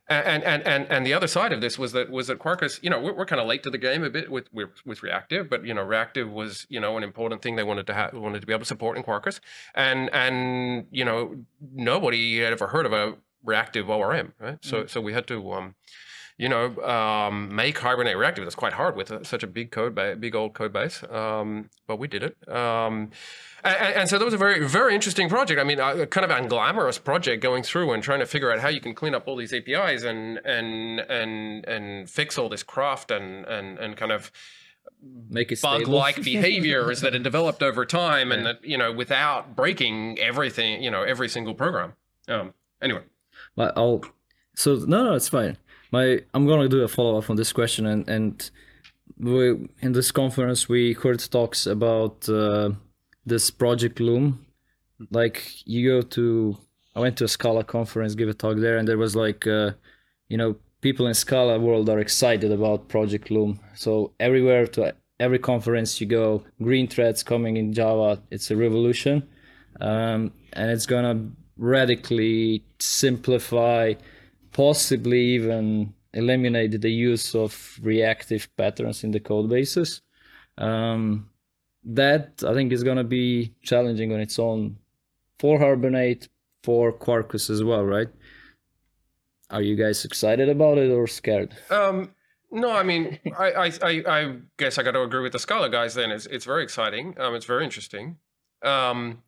[0.10, 2.90] and and and and the other side of this was that was that Quarkus, you
[2.90, 5.66] know, we're, we're kind of late to the game a bit with with reactive, but
[5.66, 8.48] you know, reactive was you know an important thing they wanted to have wanted to
[8.48, 9.40] be able to support in Quarkus,
[9.76, 11.36] and and you know
[11.74, 14.58] nobody had ever heard of a reactive ORM, right?
[14.62, 14.90] So mm.
[14.90, 15.76] so we had to um,
[16.40, 18.46] you know, um, make Hibernate reactive.
[18.46, 21.04] That's quite hard with a, such a big code, ba- big old code base.
[21.12, 22.38] Um, but we did it.
[22.48, 23.12] Um,
[23.62, 25.60] and, and, so that was a very, very interesting project.
[25.60, 28.70] I mean, a, kind of unglamorous project going through and trying to figure out how
[28.70, 33.12] you can clean up all these APIs and and and and fix all this craft
[33.12, 34.32] and and and kind of
[35.30, 40.18] make it bug-like behaviors that had developed over time, and that you know without breaking
[40.20, 41.96] everything, you know, every single program.
[42.30, 43.02] Um, anyway,
[43.58, 44.06] But I'll.
[44.56, 45.58] So no, no, it's fine.
[45.92, 48.52] My I'm gonna do a follow up on this question, and and
[49.18, 52.72] we in this conference we heard talks about uh,
[53.26, 54.46] this project Loom.
[55.12, 56.58] Like you go to,
[56.96, 59.72] I went to a Scala conference, give a talk there, and there was like, uh,
[60.28, 63.60] you know, people in Scala world are excited about Project Loom.
[63.76, 68.22] So everywhere to every conference you go, green threads coming in Java.
[68.30, 69.28] It's a revolution,
[69.80, 73.94] um, and it's gonna radically simplify,
[74.52, 80.02] possibly even eliminate the use of reactive patterns in the code bases.
[80.58, 81.30] Um,
[81.84, 84.78] that I think is gonna be challenging on its own
[85.40, 86.28] for Hibernate,
[86.64, 88.10] for Quarkus as well, right?
[89.50, 91.56] Are you guys excited about it or scared?
[91.70, 92.12] Um,
[92.52, 95.70] no, I mean, I, I, I, I guess I got to agree with the Scala
[95.70, 95.94] guys.
[95.96, 97.16] Then it's it's very exciting.
[97.20, 98.18] Um, it's very interesting.
[98.64, 99.24] Um,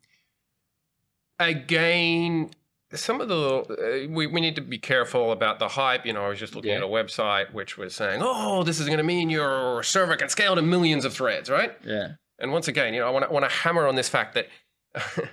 [1.38, 2.50] again,
[2.94, 6.04] some of the uh, we we need to be careful about the hype.
[6.06, 6.78] You know, I was just looking Yeah.
[6.78, 10.28] at a website which was saying, "Oh, this is going to mean your server can
[10.28, 11.72] scale to millions of threads," right?
[11.84, 12.12] Yeah.
[12.38, 14.48] And once again, you know, I want to hammer on this fact that.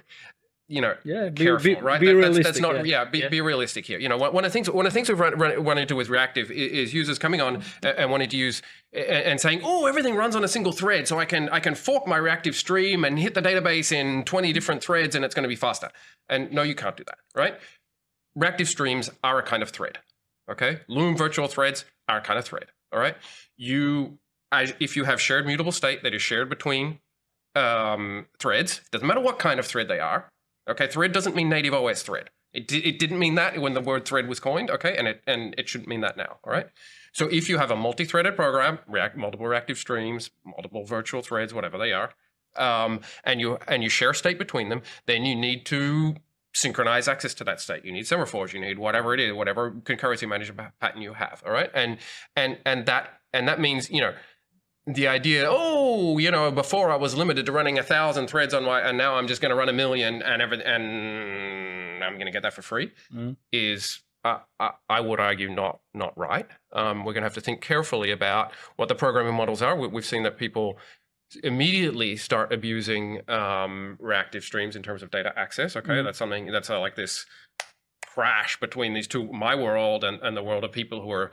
[0.71, 1.99] You know, Yeah, be, careful, be, right?
[1.99, 2.43] be That- that's, realistic.
[2.45, 3.05] that's not, yeah, yeah.
[3.05, 3.29] be, Yeah.
[3.29, 3.97] be realistic here.
[3.97, 5.95] You know, one of the things, one of the things we've run, run, run into
[5.95, 8.61] with reactive is, users coming on a- and wanting to use
[8.93, 12.05] and saying, "Oh, everything runs on a single thread, so I can I can fork
[12.05, 15.49] my reactive stream and hit the database in twenty different threads, and it's going to
[15.49, 15.89] be faster."
[16.29, 17.59] And no, you can't do that, right?
[18.35, 19.97] Reactive streams are a kind of thread.
[20.51, 22.67] Okay, Loom virtual threads are a kind of thread.
[22.91, 23.15] All right,
[23.57, 24.19] you
[24.51, 26.99] as, if you have shared mutable state that is shared between
[27.55, 30.29] um, threads, doesn't matter what kind of thread they are.
[30.67, 32.29] Okay, thread doesn't mean native OS thread.
[32.53, 34.71] It, it didn't mean that when the word thread was coined.
[34.71, 36.37] Okay, and it and it shouldn't mean that now.
[36.43, 36.67] All right.
[37.11, 41.77] So if you have a multi-threaded program, react multiple reactive streams, multiple virtual threads, whatever
[41.77, 42.13] they are,
[42.55, 46.15] um, and you and you share state between them, then you need to
[46.53, 47.85] synchronize access to that state.
[47.85, 48.53] You need semaphores.
[48.53, 51.43] You need whatever it is, whatever concurrency management pattern you have.
[51.45, 51.97] All right, and
[52.35, 54.13] and and that and that means you know
[54.93, 58.63] the idea, oh, you know, before I was limited to running a thousand threads on
[58.63, 62.25] my, and now I'm just going to run a million, and every, and I'm going
[62.25, 63.35] to get that for free, Mhm.
[63.51, 66.45] is uh, I, I would argue not not right.
[66.73, 69.75] Um, we're going to have to think carefully about what the programming models are.
[69.77, 70.77] We, we've seen that people
[71.43, 75.75] immediately start abusing um, reactive streams in terms of data access.
[75.77, 76.03] Okay, Mhm.
[76.03, 77.25] that's something that's uh, like this
[78.05, 81.31] crash between these two, my world and, and the world of people who are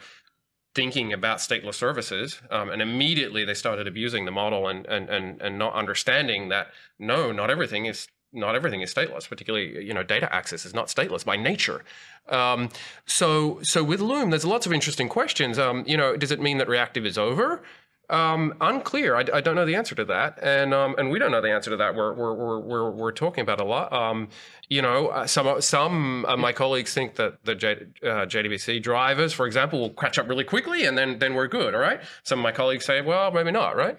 [0.76, 5.40] thinking about stateless services um, and immediately they started abusing the model and, and and
[5.40, 6.66] and not understanding that
[6.98, 10.88] no not everything is not everything is stateless particularly you know data access is not
[10.88, 11.82] stateless by nature.
[12.28, 12.68] Um,
[13.06, 15.58] so so with loom there's lots of interesting questions.
[15.58, 17.62] Um, you know does it mean that reactive is over
[18.10, 19.16] um, unclear.
[19.16, 21.50] I, I don't know the answer to that, and um, and we don't know the
[21.50, 21.94] answer to that.
[21.94, 23.92] We're we're we're we're, we're talking about a lot.
[23.92, 24.28] Um,
[24.68, 29.32] you know, uh, some some of my colleagues think that the J, uh, JDBC drivers,
[29.32, 31.74] for example, will catch up really quickly, and then then we're good.
[31.74, 32.00] All right.
[32.22, 33.76] Some of my colleagues say, well, maybe not.
[33.76, 33.98] Right.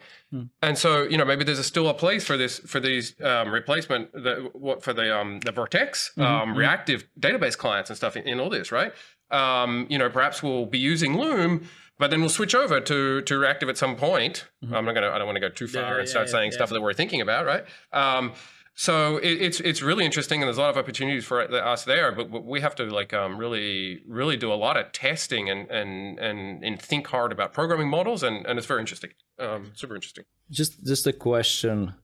[0.61, 3.51] And so you know, maybe there's a, still a place for this for these um,
[3.51, 8.27] replacement the what for the um, the Vert.x um, reactive database clients and stuff in,
[8.27, 8.71] in all this.
[8.71, 8.93] Right.
[9.31, 11.67] Um, you know, perhaps we'll be using Loom
[11.99, 14.45] but then we'll switch over to to reactive at some point.
[14.71, 15.09] I'm not gonna.
[15.09, 16.57] I don't want to go too far Yeah, and start yeah, saying yeah.
[16.57, 17.63] stuff that we're thinking about, right?
[17.93, 18.33] Um,
[18.75, 22.11] so it, it's it's really interesting, and there's a lot of opportunities for us there.
[22.11, 26.19] But we have to like um, really really do a lot of testing and and
[26.19, 30.25] and and think hard about programming models, and and it's very interesting, um, super interesting.
[30.51, 31.95] Just just a question.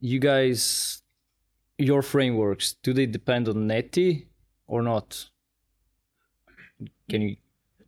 [0.00, 1.02] You guys,
[1.78, 4.28] your frameworks, do they depend on Netty
[4.66, 5.30] or not?
[7.08, 7.36] Can you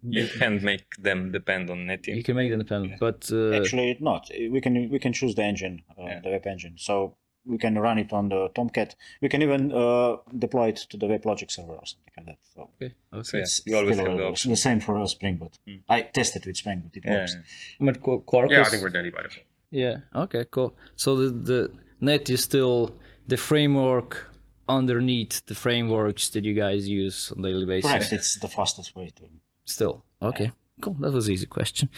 [0.02, 2.12] You can't make them depend on Netty.
[2.12, 4.30] you can make them dependent, but uh, Actually, not.
[4.50, 6.20] We can we can choose the engine, uh, Yeah.
[6.20, 6.74] the web engine.
[6.78, 8.94] So we can run it on the Tomcat.
[9.22, 12.38] We can even uh, deploy it to the WebLogic server or something like that.
[12.54, 13.38] So okay, So okay.
[13.38, 14.50] yeah, it's you always still have the option.
[14.50, 15.58] The same for uh, Spring Boot.
[15.68, 15.80] Mm.
[15.88, 16.96] I tested with Spring Boot.
[16.96, 17.36] It Yeah, works.
[17.80, 19.44] But Quarkus, Yeah, I think we're done by default.
[19.70, 19.96] Yeah.
[20.14, 20.44] Okay.
[20.50, 20.74] Cool.
[20.96, 22.94] So the the net is still
[23.28, 24.26] the framework
[24.68, 27.90] underneath the frameworks that you guys use on a daily basis.
[27.90, 28.12] Correct.
[28.12, 29.24] It's the fastest way to.
[29.70, 30.04] Still.
[30.20, 30.52] Okay.
[30.80, 30.96] Cool.
[31.00, 31.88] That was easy question.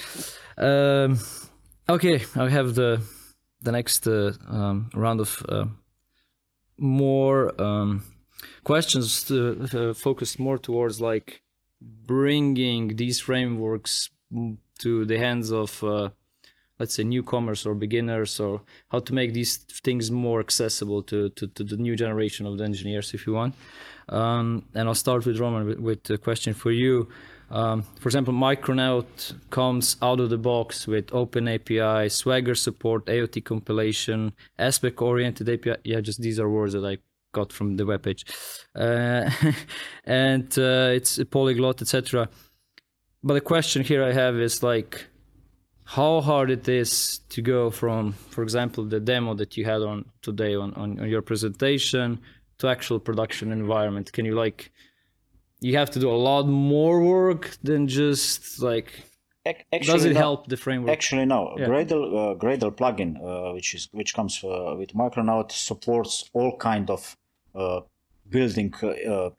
[0.59, 1.19] Um,
[1.89, 2.23] okay.
[2.37, 3.01] I have the
[3.63, 5.67] the next uh, um, round of uh,
[6.77, 8.03] more um,
[8.65, 11.43] questions to, uh, focused more towards like
[11.81, 14.11] bringing these frameworks
[14.79, 16.11] to the hands of uh,
[16.79, 21.47] let's say newcomers or beginners or how to make these things more accessible to, to,
[21.47, 23.55] to the new generation of the engineers if you want
[24.09, 27.09] um, and i'll start with roman with, with a question for you
[27.53, 33.45] Um, for example, Micronaut comes out of the box with Open API, Swagger support, AOT
[33.45, 35.77] compilation, aspect oriented API.
[35.85, 36.97] Yeah, just these are words that I
[37.33, 38.25] got from the webpage.
[38.75, 39.31] Uh,
[40.05, 42.29] and uh, it's a polyglot, etc.
[43.23, 45.07] But the question here I have is like,
[45.85, 50.07] how hard it is to go from, for example, the demo that you had on
[50.23, 52.19] today on, on, on your presentation
[52.63, 54.13] to actual production environment.
[54.13, 54.73] Can you like
[55.61, 58.89] you have to do a lot more work than just like
[59.47, 60.21] actually, does it no.
[60.27, 61.41] help the framework Actually, no.
[61.59, 61.67] Yeah.
[61.67, 66.89] Gradle uh, Gradle plugin, uh, which is which comes uh, with Micronaut, supports all kind
[66.89, 67.17] of
[67.55, 67.81] uh,
[68.29, 69.31] building uh,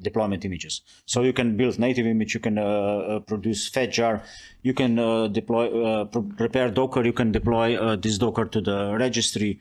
[0.00, 0.82] deployment images.
[1.06, 4.22] So you can build native image, you can uh, uh, produce fat jar,
[4.62, 8.60] you can uh, deploy uh, pre- prepare Docker, you can deploy uh, this Docker to
[8.60, 9.60] the registry.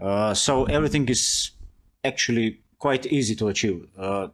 [0.00, 1.50] Uh, so everything is
[2.04, 3.86] actually quite easy to achieve.
[3.98, 4.28] Uh,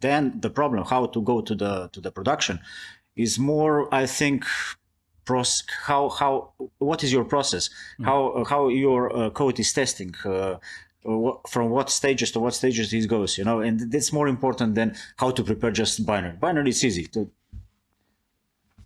[0.00, 2.58] then the problem how to go to the to the production
[3.16, 4.44] is more i think
[5.24, 7.70] pros how how what is your process?
[8.02, 10.56] How how your uh, code is testing uh,
[11.06, 13.60] wh- from what stages to what stages it goes you know?
[13.60, 16.36] And that's more important than how to prepare just binary.
[16.36, 17.30] Binary is easy to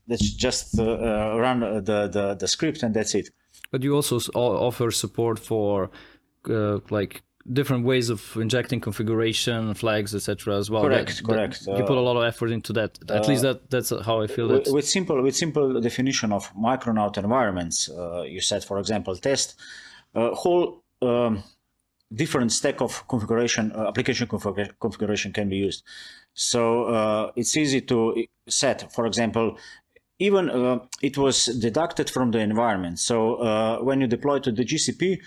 [0.08, 3.30] let's just uh, uh, run uh, the, the the script and that's it.
[3.70, 5.90] But you also offer support for
[6.48, 10.82] uh, like different ways of injecting configuration flags etc as well.
[10.82, 11.66] Correct, That- that- correct.
[11.66, 12.98] you put a lot of effort into that.
[13.10, 16.42] At least that that's how i feel with, that with simple with simple definition of
[16.54, 19.54] micronaut environments uh, you said for example test
[20.14, 21.42] a whole um,
[22.22, 25.82] different stack of configuration uh, application configura- configuration can be used.
[26.34, 29.56] So uh, it's easy to set for example
[30.18, 32.98] even uh, it was deducted from the environment.
[32.98, 35.18] So uh, when you deploy to the gcp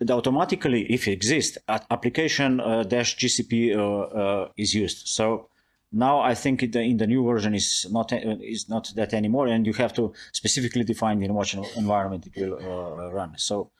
[0.00, 5.48] it automatically if it exists application uh, dash gcp uh, uh, is used so
[5.92, 9.66] now I think it, in the new version is not is not that anymore, and
[9.66, 13.34] you have to specifically define in what environment it will uh, run.
[13.38, 13.70] So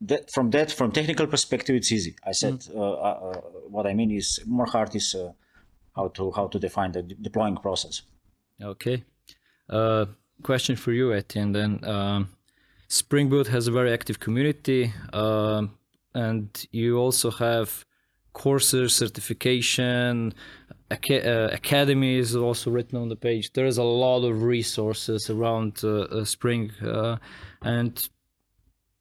[0.00, 2.16] that from that from technical perspective, it's easy.
[2.26, 5.32] I said uh, uh, what I mean is more hard is uh,
[5.94, 8.02] how to how to define the de- deploying process.
[8.62, 9.04] Okay.
[9.68, 10.06] Uh,
[10.42, 11.52] question for you, Etien.
[11.52, 12.28] Then um,
[12.90, 15.78] Spring Boot has a very active community, um,
[16.12, 17.84] and you also have
[18.32, 20.34] courses, certification,
[20.90, 23.52] aca- uh, academies also written on the page.
[23.52, 27.18] There is a lot of resources around uh, uh, Spring, uh,
[27.62, 28.08] and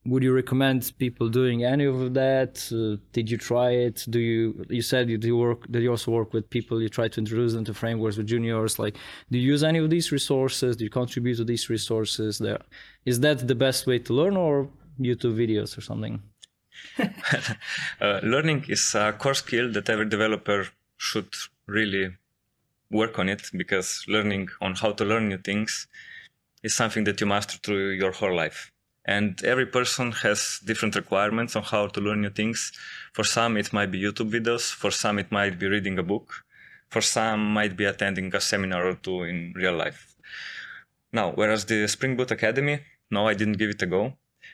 [0.05, 2.53] would you recommend people doing any of that?
[2.71, 4.05] Uh, did you try it?
[4.09, 4.65] Do you?
[4.69, 5.69] You said you do work.
[5.69, 6.81] Did you also work with people?
[6.81, 8.79] You try to introduce them to frameworks with juniors.
[8.79, 8.95] Like,
[9.29, 10.77] do you use any of these resources?
[10.77, 12.39] Do you contribute to these resources?
[12.39, 12.59] There,
[13.05, 16.21] is that the best way to learn, or YouTube videos or something?
[18.01, 21.33] uh, learning is a core skill that every developer should
[21.67, 22.15] really
[22.89, 25.87] work on it because learning on how to learn new things
[26.63, 28.71] is something that you master through your whole life.
[29.15, 32.71] And every person has different requirements on how to learn new things.
[33.13, 34.65] For some, it might be YouTube videos.
[34.81, 36.27] For some, it might be reading a book.
[36.93, 40.01] For some, might be attending a seminar or two in real life.
[41.11, 44.13] Now, whereas the Spring Boot Academy, no, I didn't give it a go.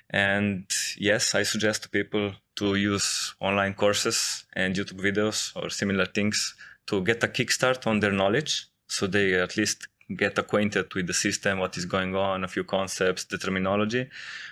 [0.09, 6.05] And yes, I suggest to people to use online courses and YouTube videos or similar
[6.05, 6.55] things
[6.87, 11.13] to get a kickstart on their knowledge so they at least get acquainted with the
[11.13, 14.09] system, what is going on, a few concepts, the terminology.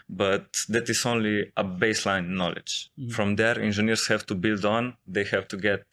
[0.09, 2.89] But that is only a baseline knowledge.
[3.11, 5.85] From there, engineers have to build on, they have to get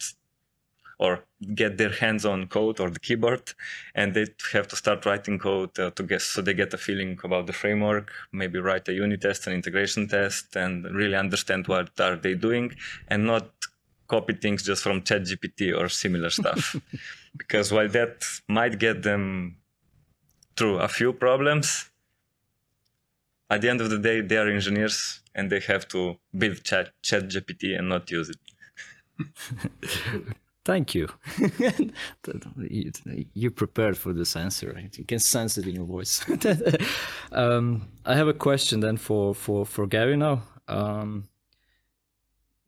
[1.01, 3.53] or get their hands on code or the keyboard
[3.95, 7.19] and they have to start writing code uh, to get so they get a feeling
[7.23, 11.89] about the framework maybe write a unit test an integration test and really understand what
[11.99, 12.71] are they doing
[13.07, 13.49] and not
[14.13, 16.75] copy things just from ChatGPT or similar stuff
[17.41, 18.13] because while that
[18.57, 19.23] might get them
[20.57, 21.89] through a few problems
[23.49, 24.97] at the end of the day they are engineers
[25.35, 26.01] and they have to
[26.41, 28.41] build chat ChatGPT and not use it
[30.63, 31.07] Thank you.
[33.33, 33.49] you.
[33.51, 34.71] Prepared for this answer.
[34.75, 34.95] right?
[34.95, 36.23] You can sense it in your voice.
[37.31, 40.43] um, I have a question then for for for Gary now.
[40.67, 41.27] Um,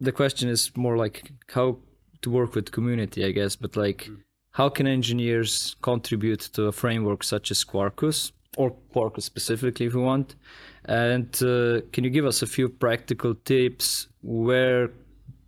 [0.03, 1.77] the question is more like how
[2.21, 4.09] to work with community, I guess, but like
[4.51, 10.01] how can engineers contribute to a framework such as Quarkus or Quarkus specifically, if you
[10.01, 10.35] want?
[10.85, 14.91] And uh, can you give us a few practical tips where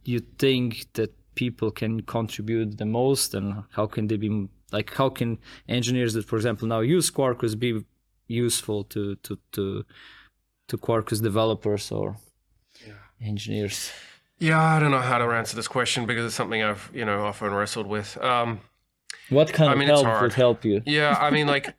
[0.05, 5.09] you think that people can contribute the most and how can they be like how
[5.09, 5.37] can
[5.67, 7.83] engineers that for example now use quarkus be
[8.27, 9.83] useful to to to
[10.69, 12.15] to quarkus developers or
[13.21, 13.91] engineers
[14.39, 17.25] Yeah, I don't know how to answer this question because it's something I've you know
[17.25, 18.17] often wrestled with.
[18.21, 18.59] Um,
[19.29, 20.81] What kind I of mean, help would help you?
[20.85, 21.73] Yeah, I mean, like,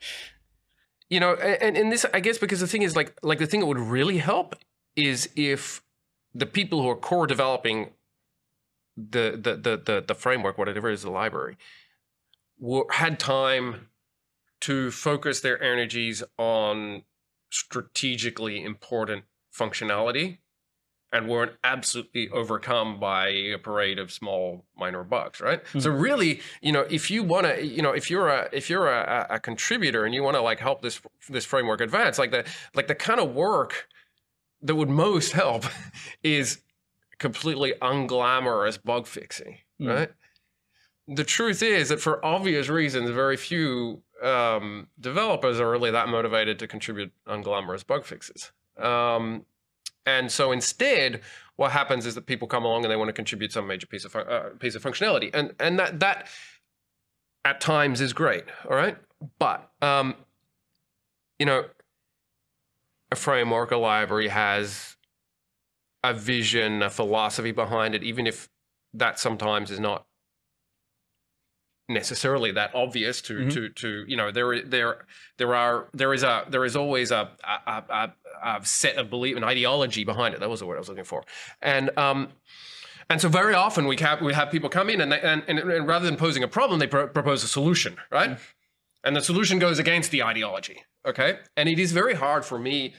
[1.11, 3.61] you know, and, and this, I guess, because the thing is, like, like the thing
[3.61, 4.57] that would really help
[4.97, 5.83] is if
[6.35, 7.91] the people who are core developing
[8.97, 11.57] the the the the, the framework, whatever it is, the library,
[12.59, 13.89] were, had time
[14.61, 17.03] to focus their energies on
[17.51, 19.25] strategically important
[19.57, 20.39] functionality
[21.13, 25.63] and weren't absolutely overcome by a parade of small minor bugs right?
[25.79, 28.89] So really you know if you want to you know if you're a if you're
[28.89, 32.45] a, a contributor and you want to like help this this framework advance like the
[32.75, 33.89] like the kind of work
[34.63, 35.65] that would most help
[36.23, 36.61] is
[37.19, 39.95] completely unglamorous bug fixing Mm.
[39.95, 40.11] right?
[41.07, 46.59] The truth is that for obvious reasons very few um, developers are really that motivated
[46.61, 48.53] to contribute unglamorous bug fixes.
[48.79, 49.45] Um,
[50.07, 51.21] and so instead,
[51.57, 54.05] what happens is that people come along and they want to contribute some major piece
[54.05, 56.29] of uh, piece of functionality, and and that that
[57.45, 58.45] at times is great.
[58.71, 58.97] All right,
[59.39, 60.15] but um,
[61.39, 61.65] you know,
[63.11, 64.97] a framework, a library has
[66.05, 68.49] a vision, a philosophy behind it, even if
[68.95, 70.07] that sometimes is not
[71.89, 73.53] necessarily that obvious to Mhm.
[73.55, 75.07] to to you know there there
[75.39, 78.12] there are there is a there is always a a, a,
[78.43, 80.41] a set of belief and ideology behind it.
[80.41, 81.24] That was the word I was looking for.
[81.62, 82.32] And um
[83.09, 85.59] and so very often we have we have people come in and they, and, and,
[85.61, 88.37] and rather than posing a problem they pro- propose a solution right?
[89.05, 91.39] And the solution goes against the ideology okay?
[91.57, 92.95] And it is very hard for me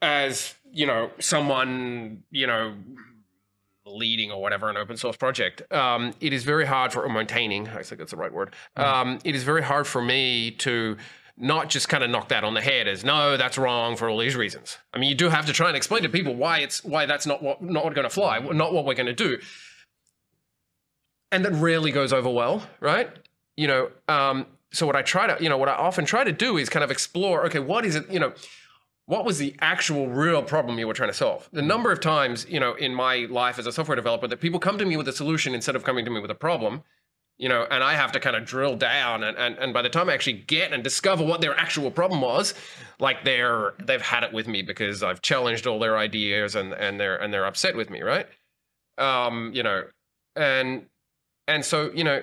[0.00, 2.74] as you know someone you know
[3.86, 7.68] leading or whatever an open source project um, it is very hard for or maintaining
[7.68, 10.96] i think that's the right word um, it is very hard for me to
[11.36, 14.18] not just kind of knock that on the head as no that's wrong for all
[14.18, 14.78] these reasons.
[14.92, 17.26] I mean you do have to try and explain to people why it's why that's
[17.26, 19.38] not what not going to fly not what we're going to do.
[21.30, 23.10] And that rarely goes over well right?
[23.56, 26.32] You know um, so what i try to you know what i often try to
[26.32, 28.32] do is kind of explore okay what is it you know
[29.06, 31.48] what was the actual real problem you were trying to solve?
[31.52, 34.60] The number of times you know in my life as a software developer that people
[34.60, 36.82] come to me with a solution instead of coming to me with a problem
[37.38, 39.88] you know and i have to kind of drill down and, and, and by the
[39.88, 42.54] time i actually get and discover what their actual problem was
[42.98, 46.98] like they're they've had it with me because i've challenged all their ideas and and
[46.98, 48.26] they're and they're upset with me right?
[48.98, 49.84] Um you know
[50.34, 50.86] and
[51.46, 52.22] and so you know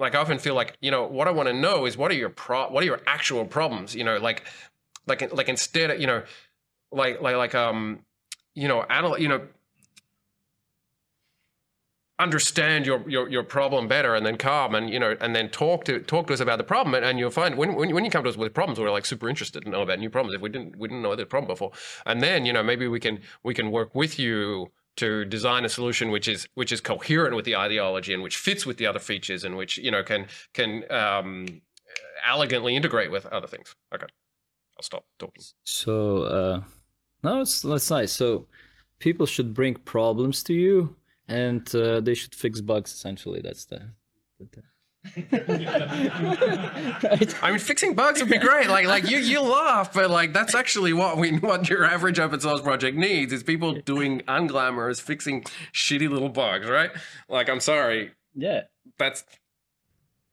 [0.00, 2.14] like i often feel like you know what i want to know is what are
[2.14, 3.94] your pro what are your actual problems?
[3.94, 4.44] You know like
[5.08, 6.22] like like instead of you know
[6.92, 8.00] like like like um
[8.54, 9.40] you know anal- you know
[12.18, 15.84] understand your, your your problem better and then come and you know and then talk
[15.84, 18.10] to talk to us about the problem and, and you'll find when, when when you
[18.10, 20.34] come to us with problems we're like super interested to know about new problems.
[20.34, 21.70] If we didn't we didn't know the problem before.
[22.06, 25.68] And then you know maybe we can we can work with you to design a
[25.68, 28.98] solution which is which is coherent with the ideology and which fits with the other
[28.98, 31.46] features and which you know can can um
[32.26, 33.76] elegantly integrate with other things.
[33.94, 34.06] Okay
[34.88, 35.94] stop talking So
[36.38, 36.60] uh,
[37.24, 38.12] no, it's that's nice.
[38.12, 38.46] So
[39.06, 40.74] people should bring problems to you,
[41.28, 42.90] and uh, they should fix bugs.
[42.92, 43.78] Essentially, that's the.
[44.40, 44.64] the- right.
[47.42, 48.68] I mean, fixing bugs would be great.
[48.68, 52.40] Like, like you, you laugh, but like that's actually what we, what your average open
[52.40, 56.90] source project needs is people doing unglamorous, fixing shitty little bugs, right?
[57.28, 58.62] Like, I'm sorry, Yeah.
[58.98, 59.24] that's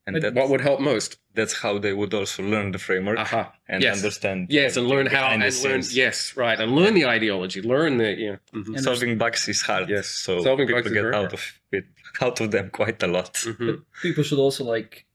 [0.07, 1.17] And that, what would help most.
[1.33, 3.51] that's how they would also learn the framework Aha.
[3.67, 3.97] and yes.
[3.97, 4.47] understand.
[4.51, 5.81] Yes, and learn how behind and the learn.
[5.81, 5.97] scenes.
[5.97, 8.35] Yes, right, and learn the ideology, learn the yeah.
[8.53, 8.79] mhm.
[8.79, 9.89] Solving bugs is hard.
[9.89, 10.07] Yes.
[10.07, 11.33] So Solving people bugs get out hard.
[11.33, 11.41] of
[11.71, 11.85] it,
[12.21, 13.33] out of them quite a lot.
[13.33, 13.81] Mhm.
[14.03, 15.05] People should also like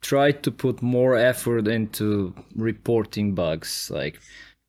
[0.00, 3.88] try to put more effort into reporting bugs.
[3.90, 4.18] Like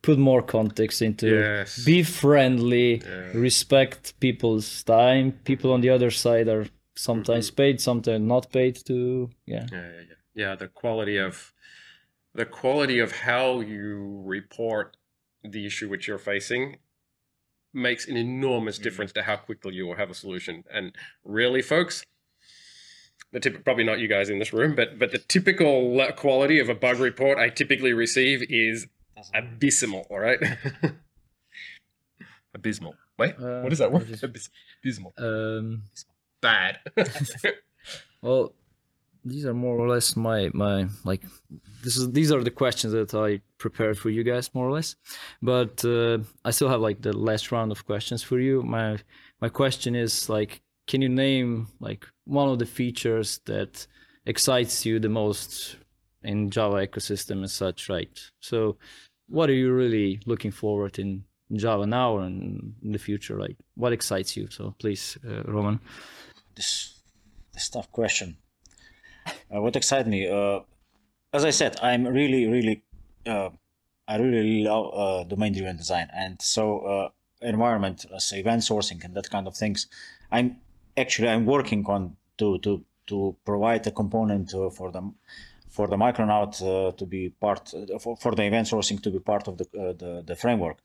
[0.03, 1.27] put more context into.
[1.29, 1.83] Yes.
[1.83, 3.01] Be friendly.
[3.01, 3.31] Yeah.
[3.33, 5.31] Respect people's time.
[5.43, 7.55] People on the other side are sometimes mm-hmm.
[7.55, 9.29] paid, sometimes not paid to.
[9.45, 9.67] Yeah.
[9.71, 10.15] Yeah, yeah, yeah.
[10.35, 11.53] Yeah, the quality of
[12.33, 14.97] the quality of how you report
[15.43, 16.77] the issue which you're facing
[17.73, 18.83] makes an enormous mm-hmm.
[18.83, 20.63] difference to how quickly you will have a solution.
[20.71, 22.03] And really, folks,
[23.31, 26.69] the tip, probably not you guys in this room, but but the typical quality of
[26.69, 28.87] a bug report I typically receive is
[29.17, 29.37] mm-hmm.
[29.37, 30.07] abysmal.
[30.09, 30.39] All right,
[32.55, 32.95] abysmal.
[33.17, 34.03] Wait, Uh, what is that word?
[34.03, 34.49] what is- Abys-
[34.81, 35.13] Abysmal.
[35.17, 35.83] Um,
[36.43, 36.79] Bad.
[38.21, 38.53] Well,
[39.25, 41.23] these are more or less my my like
[41.83, 44.95] this is these are the questions that I prepared for you guys more or less.
[45.41, 48.63] But uh, I still have like the last round of questions for you.
[48.63, 48.97] My
[49.41, 53.85] my question is like can you name like one of the features that
[54.25, 55.77] excites you the most
[56.23, 58.17] in Java ecosystem and such, right?
[58.39, 58.77] So
[59.27, 63.37] what are you really looking forward in Java now and in the future?
[63.37, 64.47] Like what excites you?
[64.49, 65.81] So please, uh, Roman.
[66.55, 66.99] This
[67.53, 68.37] this tough question.
[69.53, 70.59] Uh, what excites me, uh,
[71.31, 72.83] as I said, I'm really, really,
[73.25, 73.49] uh,
[74.07, 77.09] I really love uh, domain-driven design, and so uh,
[77.41, 79.87] environment, uh, so event sourcing and that kind of things.
[80.31, 80.57] I'm
[80.97, 85.15] actually I'm working on to to to provide a component for them
[85.69, 89.47] for the Micronaut uh, to be part for, for the event sourcing to be part
[89.47, 90.77] of the the, the framework.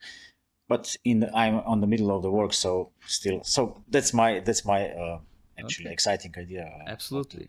[0.69, 4.41] But in the, I'm on the middle of the work, so still, so that's my
[4.41, 5.19] that's my uh,
[5.59, 5.93] actually Okay.
[5.93, 6.67] exciting idea.
[6.87, 7.49] Absolutely.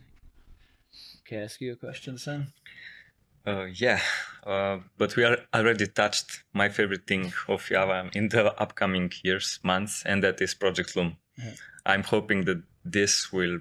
[1.26, 2.48] Can I ask you a question, Sam?
[3.48, 4.02] Uh, yeah,
[4.46, 9.60] uh, but we are already touched my favorite thing of Java in the upcoming years,
[9.64, 11.18] months, and that is Project Loom.
[11.86, 13.60] I'm hoping that this will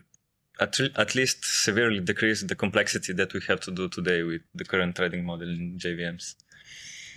[0.60, 4.64] at, at least severely decrease the complexity that we have to do today with the
[4.64, 6.34] current threading model in JVMs.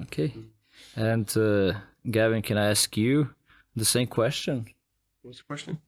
[0.03, 0.33] Okay.
[0.95, 1.73] And uh,
[2.09, 3.29] Gavin, can I ask you
[3.75, 4.67] the same question?
[5.23, 5.79] What's the question?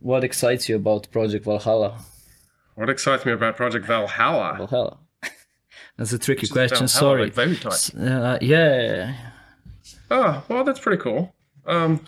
[0.00, 1.98] What excites you about Project Valhalla?
[2.74, 4.56] What excites me about Project Valhalla?
[4.58, 4.98] Valhalla.
[5.96, 6.86] That's a tricky Just question.
[6.86, 7.22] Valhalla, Sorry.
[7.24, 7.34] like
[7.94, 9.14] Uh, yeah.
[10.10, 11.32] Oh, well, that's pretty cool.
[11.66, 12.04] Um,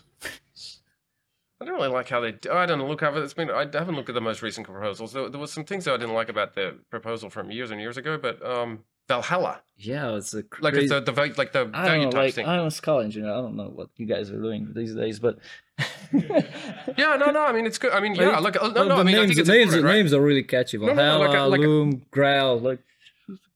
[1.61, 2.35] I don't really like how they.
[2.51, 3.23] I don't look over.
[3.23, 3.51] It's been.
[3.51, 5.12] I haven't looked at the most recent proposals.
[5.12, 7.81] There, there was some things that I didn't like about the proposal from years and
[7.81, 8.18] years ago.
[8.18, 10.78] But um, Valhalla, Yeah, it's a like crazy...
[10.80, 12.46] it's the, the like the I don't know, like, thing.
[12.46, 13.30] I'm a Scala engineer.
[13.32, 15.38] I don't know what you guys are doing these days, but
[16.12, 17.44] Yeah, no, no.
[17.44, 17.92] I mean, it's good.
[17.92, 18.96] I mean, yeah, like uh, no, no.
[18.96, 19.84] I mean, names, I think it's names, right?
[19.96, 20.78] names are really catchy.
[20.78, 22.80] no, Valhalla, like a- like a- Loom, Graal, like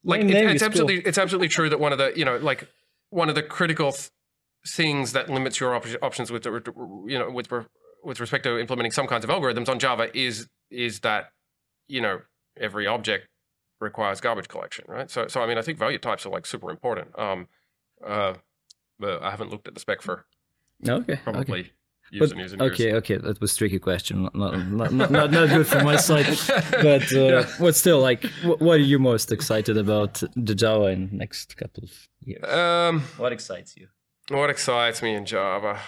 [0.03, 0.67] like name it's, it's cool.
[0.67, 2.67] absolutely it's absolutely true that one of the you know like
[3.09, 4.09] one of the critical th-
[4.67, 6.51] things that limits your op- options with the,
[7.07, 7.47] you know with
[8.03, 11.31] with respect to implementing some kinds of algorithms on Java is is that
[11.87, 12.21] you know
[12.59, 13.27] every object
[13.79, 15.09] requires garbage collection, right?
[15.09, 17.17] So so I mean I think value types are like super important.
[17.19, 17.47] Um,
[18.05, 18.33] uh,
[18.99, 20.25] but I haven't looked at the spec for
[20.87, 21.19] okay, okay.
[21.23, 21.71] probably
[22.11, 22.73] years But, and years and years.
[22.73, 24.23] okay, okay, that was tricky question.
[24.23, 26.25] Not not, not, not, not, not good from my side,
[26.81, 31.09] but uh, but still, like, wh- what are you most excited about the Java in
[31.11, 32.43] next couple of years?
[32.45, 33.87] Um, What excites you?
[34.29, 35.79] what excites me in Java?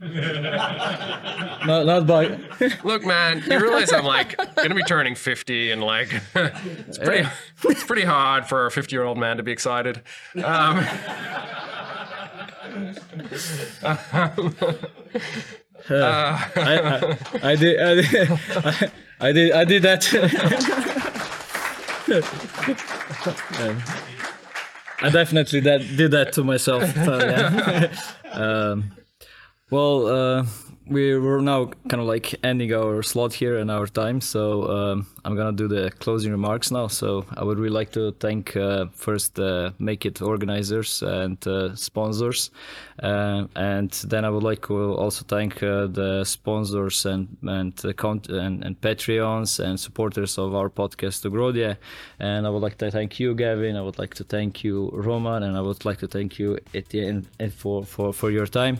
[0.00, 2.38] Not not by
[2.84, 7.28] Look, man, you realize I'm like gonna be turning 50, and like it's pretty,
[7.64, 10.02] it's pretty hard for a 50 year old man to be excited.
[10.36, 10.86] Um,
[15.90, 18.90] I, I, I did I did I,
[19.20, 20.04] I did I did that.
[25.00, 26.94] I definitely that did that to myself.
[26.94, 27.92] so, yeah.
[28.32, 28.92] um,
[29.70, 30.46] well, uh,
[30.90, 35.06] we we're now kind of like ending our slot here and our time, so um,
[35.24, 36.86] I'm gonna do the closing remarks now.
[36.88, 41.74] So I would really like to thank uh, first uh, Make IT organizers and uh,
[41.76, 42.50] sponsors,
[43.02, 47.92] uh, and then I would like to also thank uh, the sponsors and and, uh,
[47.92, 51.76] con- and and Patreons and supporters of our podcast Ogrodje.
[52.20, 53.76] And I would like to thank you, Gavin.
[53.76, 57.24] I would like to thank you, Roman, and I would like to thank you, Etien,
[57.52, 58.78] for for for your time.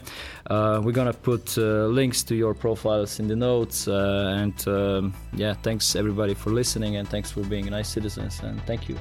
[0.49, 5.13] Uh, we're gonna put uh, links to your profiles in the notes, uh, and um,
[5.33, 8.95] yeah, thanks everybody for listening, and thanks for being nice citizens, and thank you.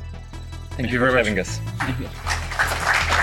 [0.76, 1.60] Thank you for having us.
[1.78, 3.14] Thank you.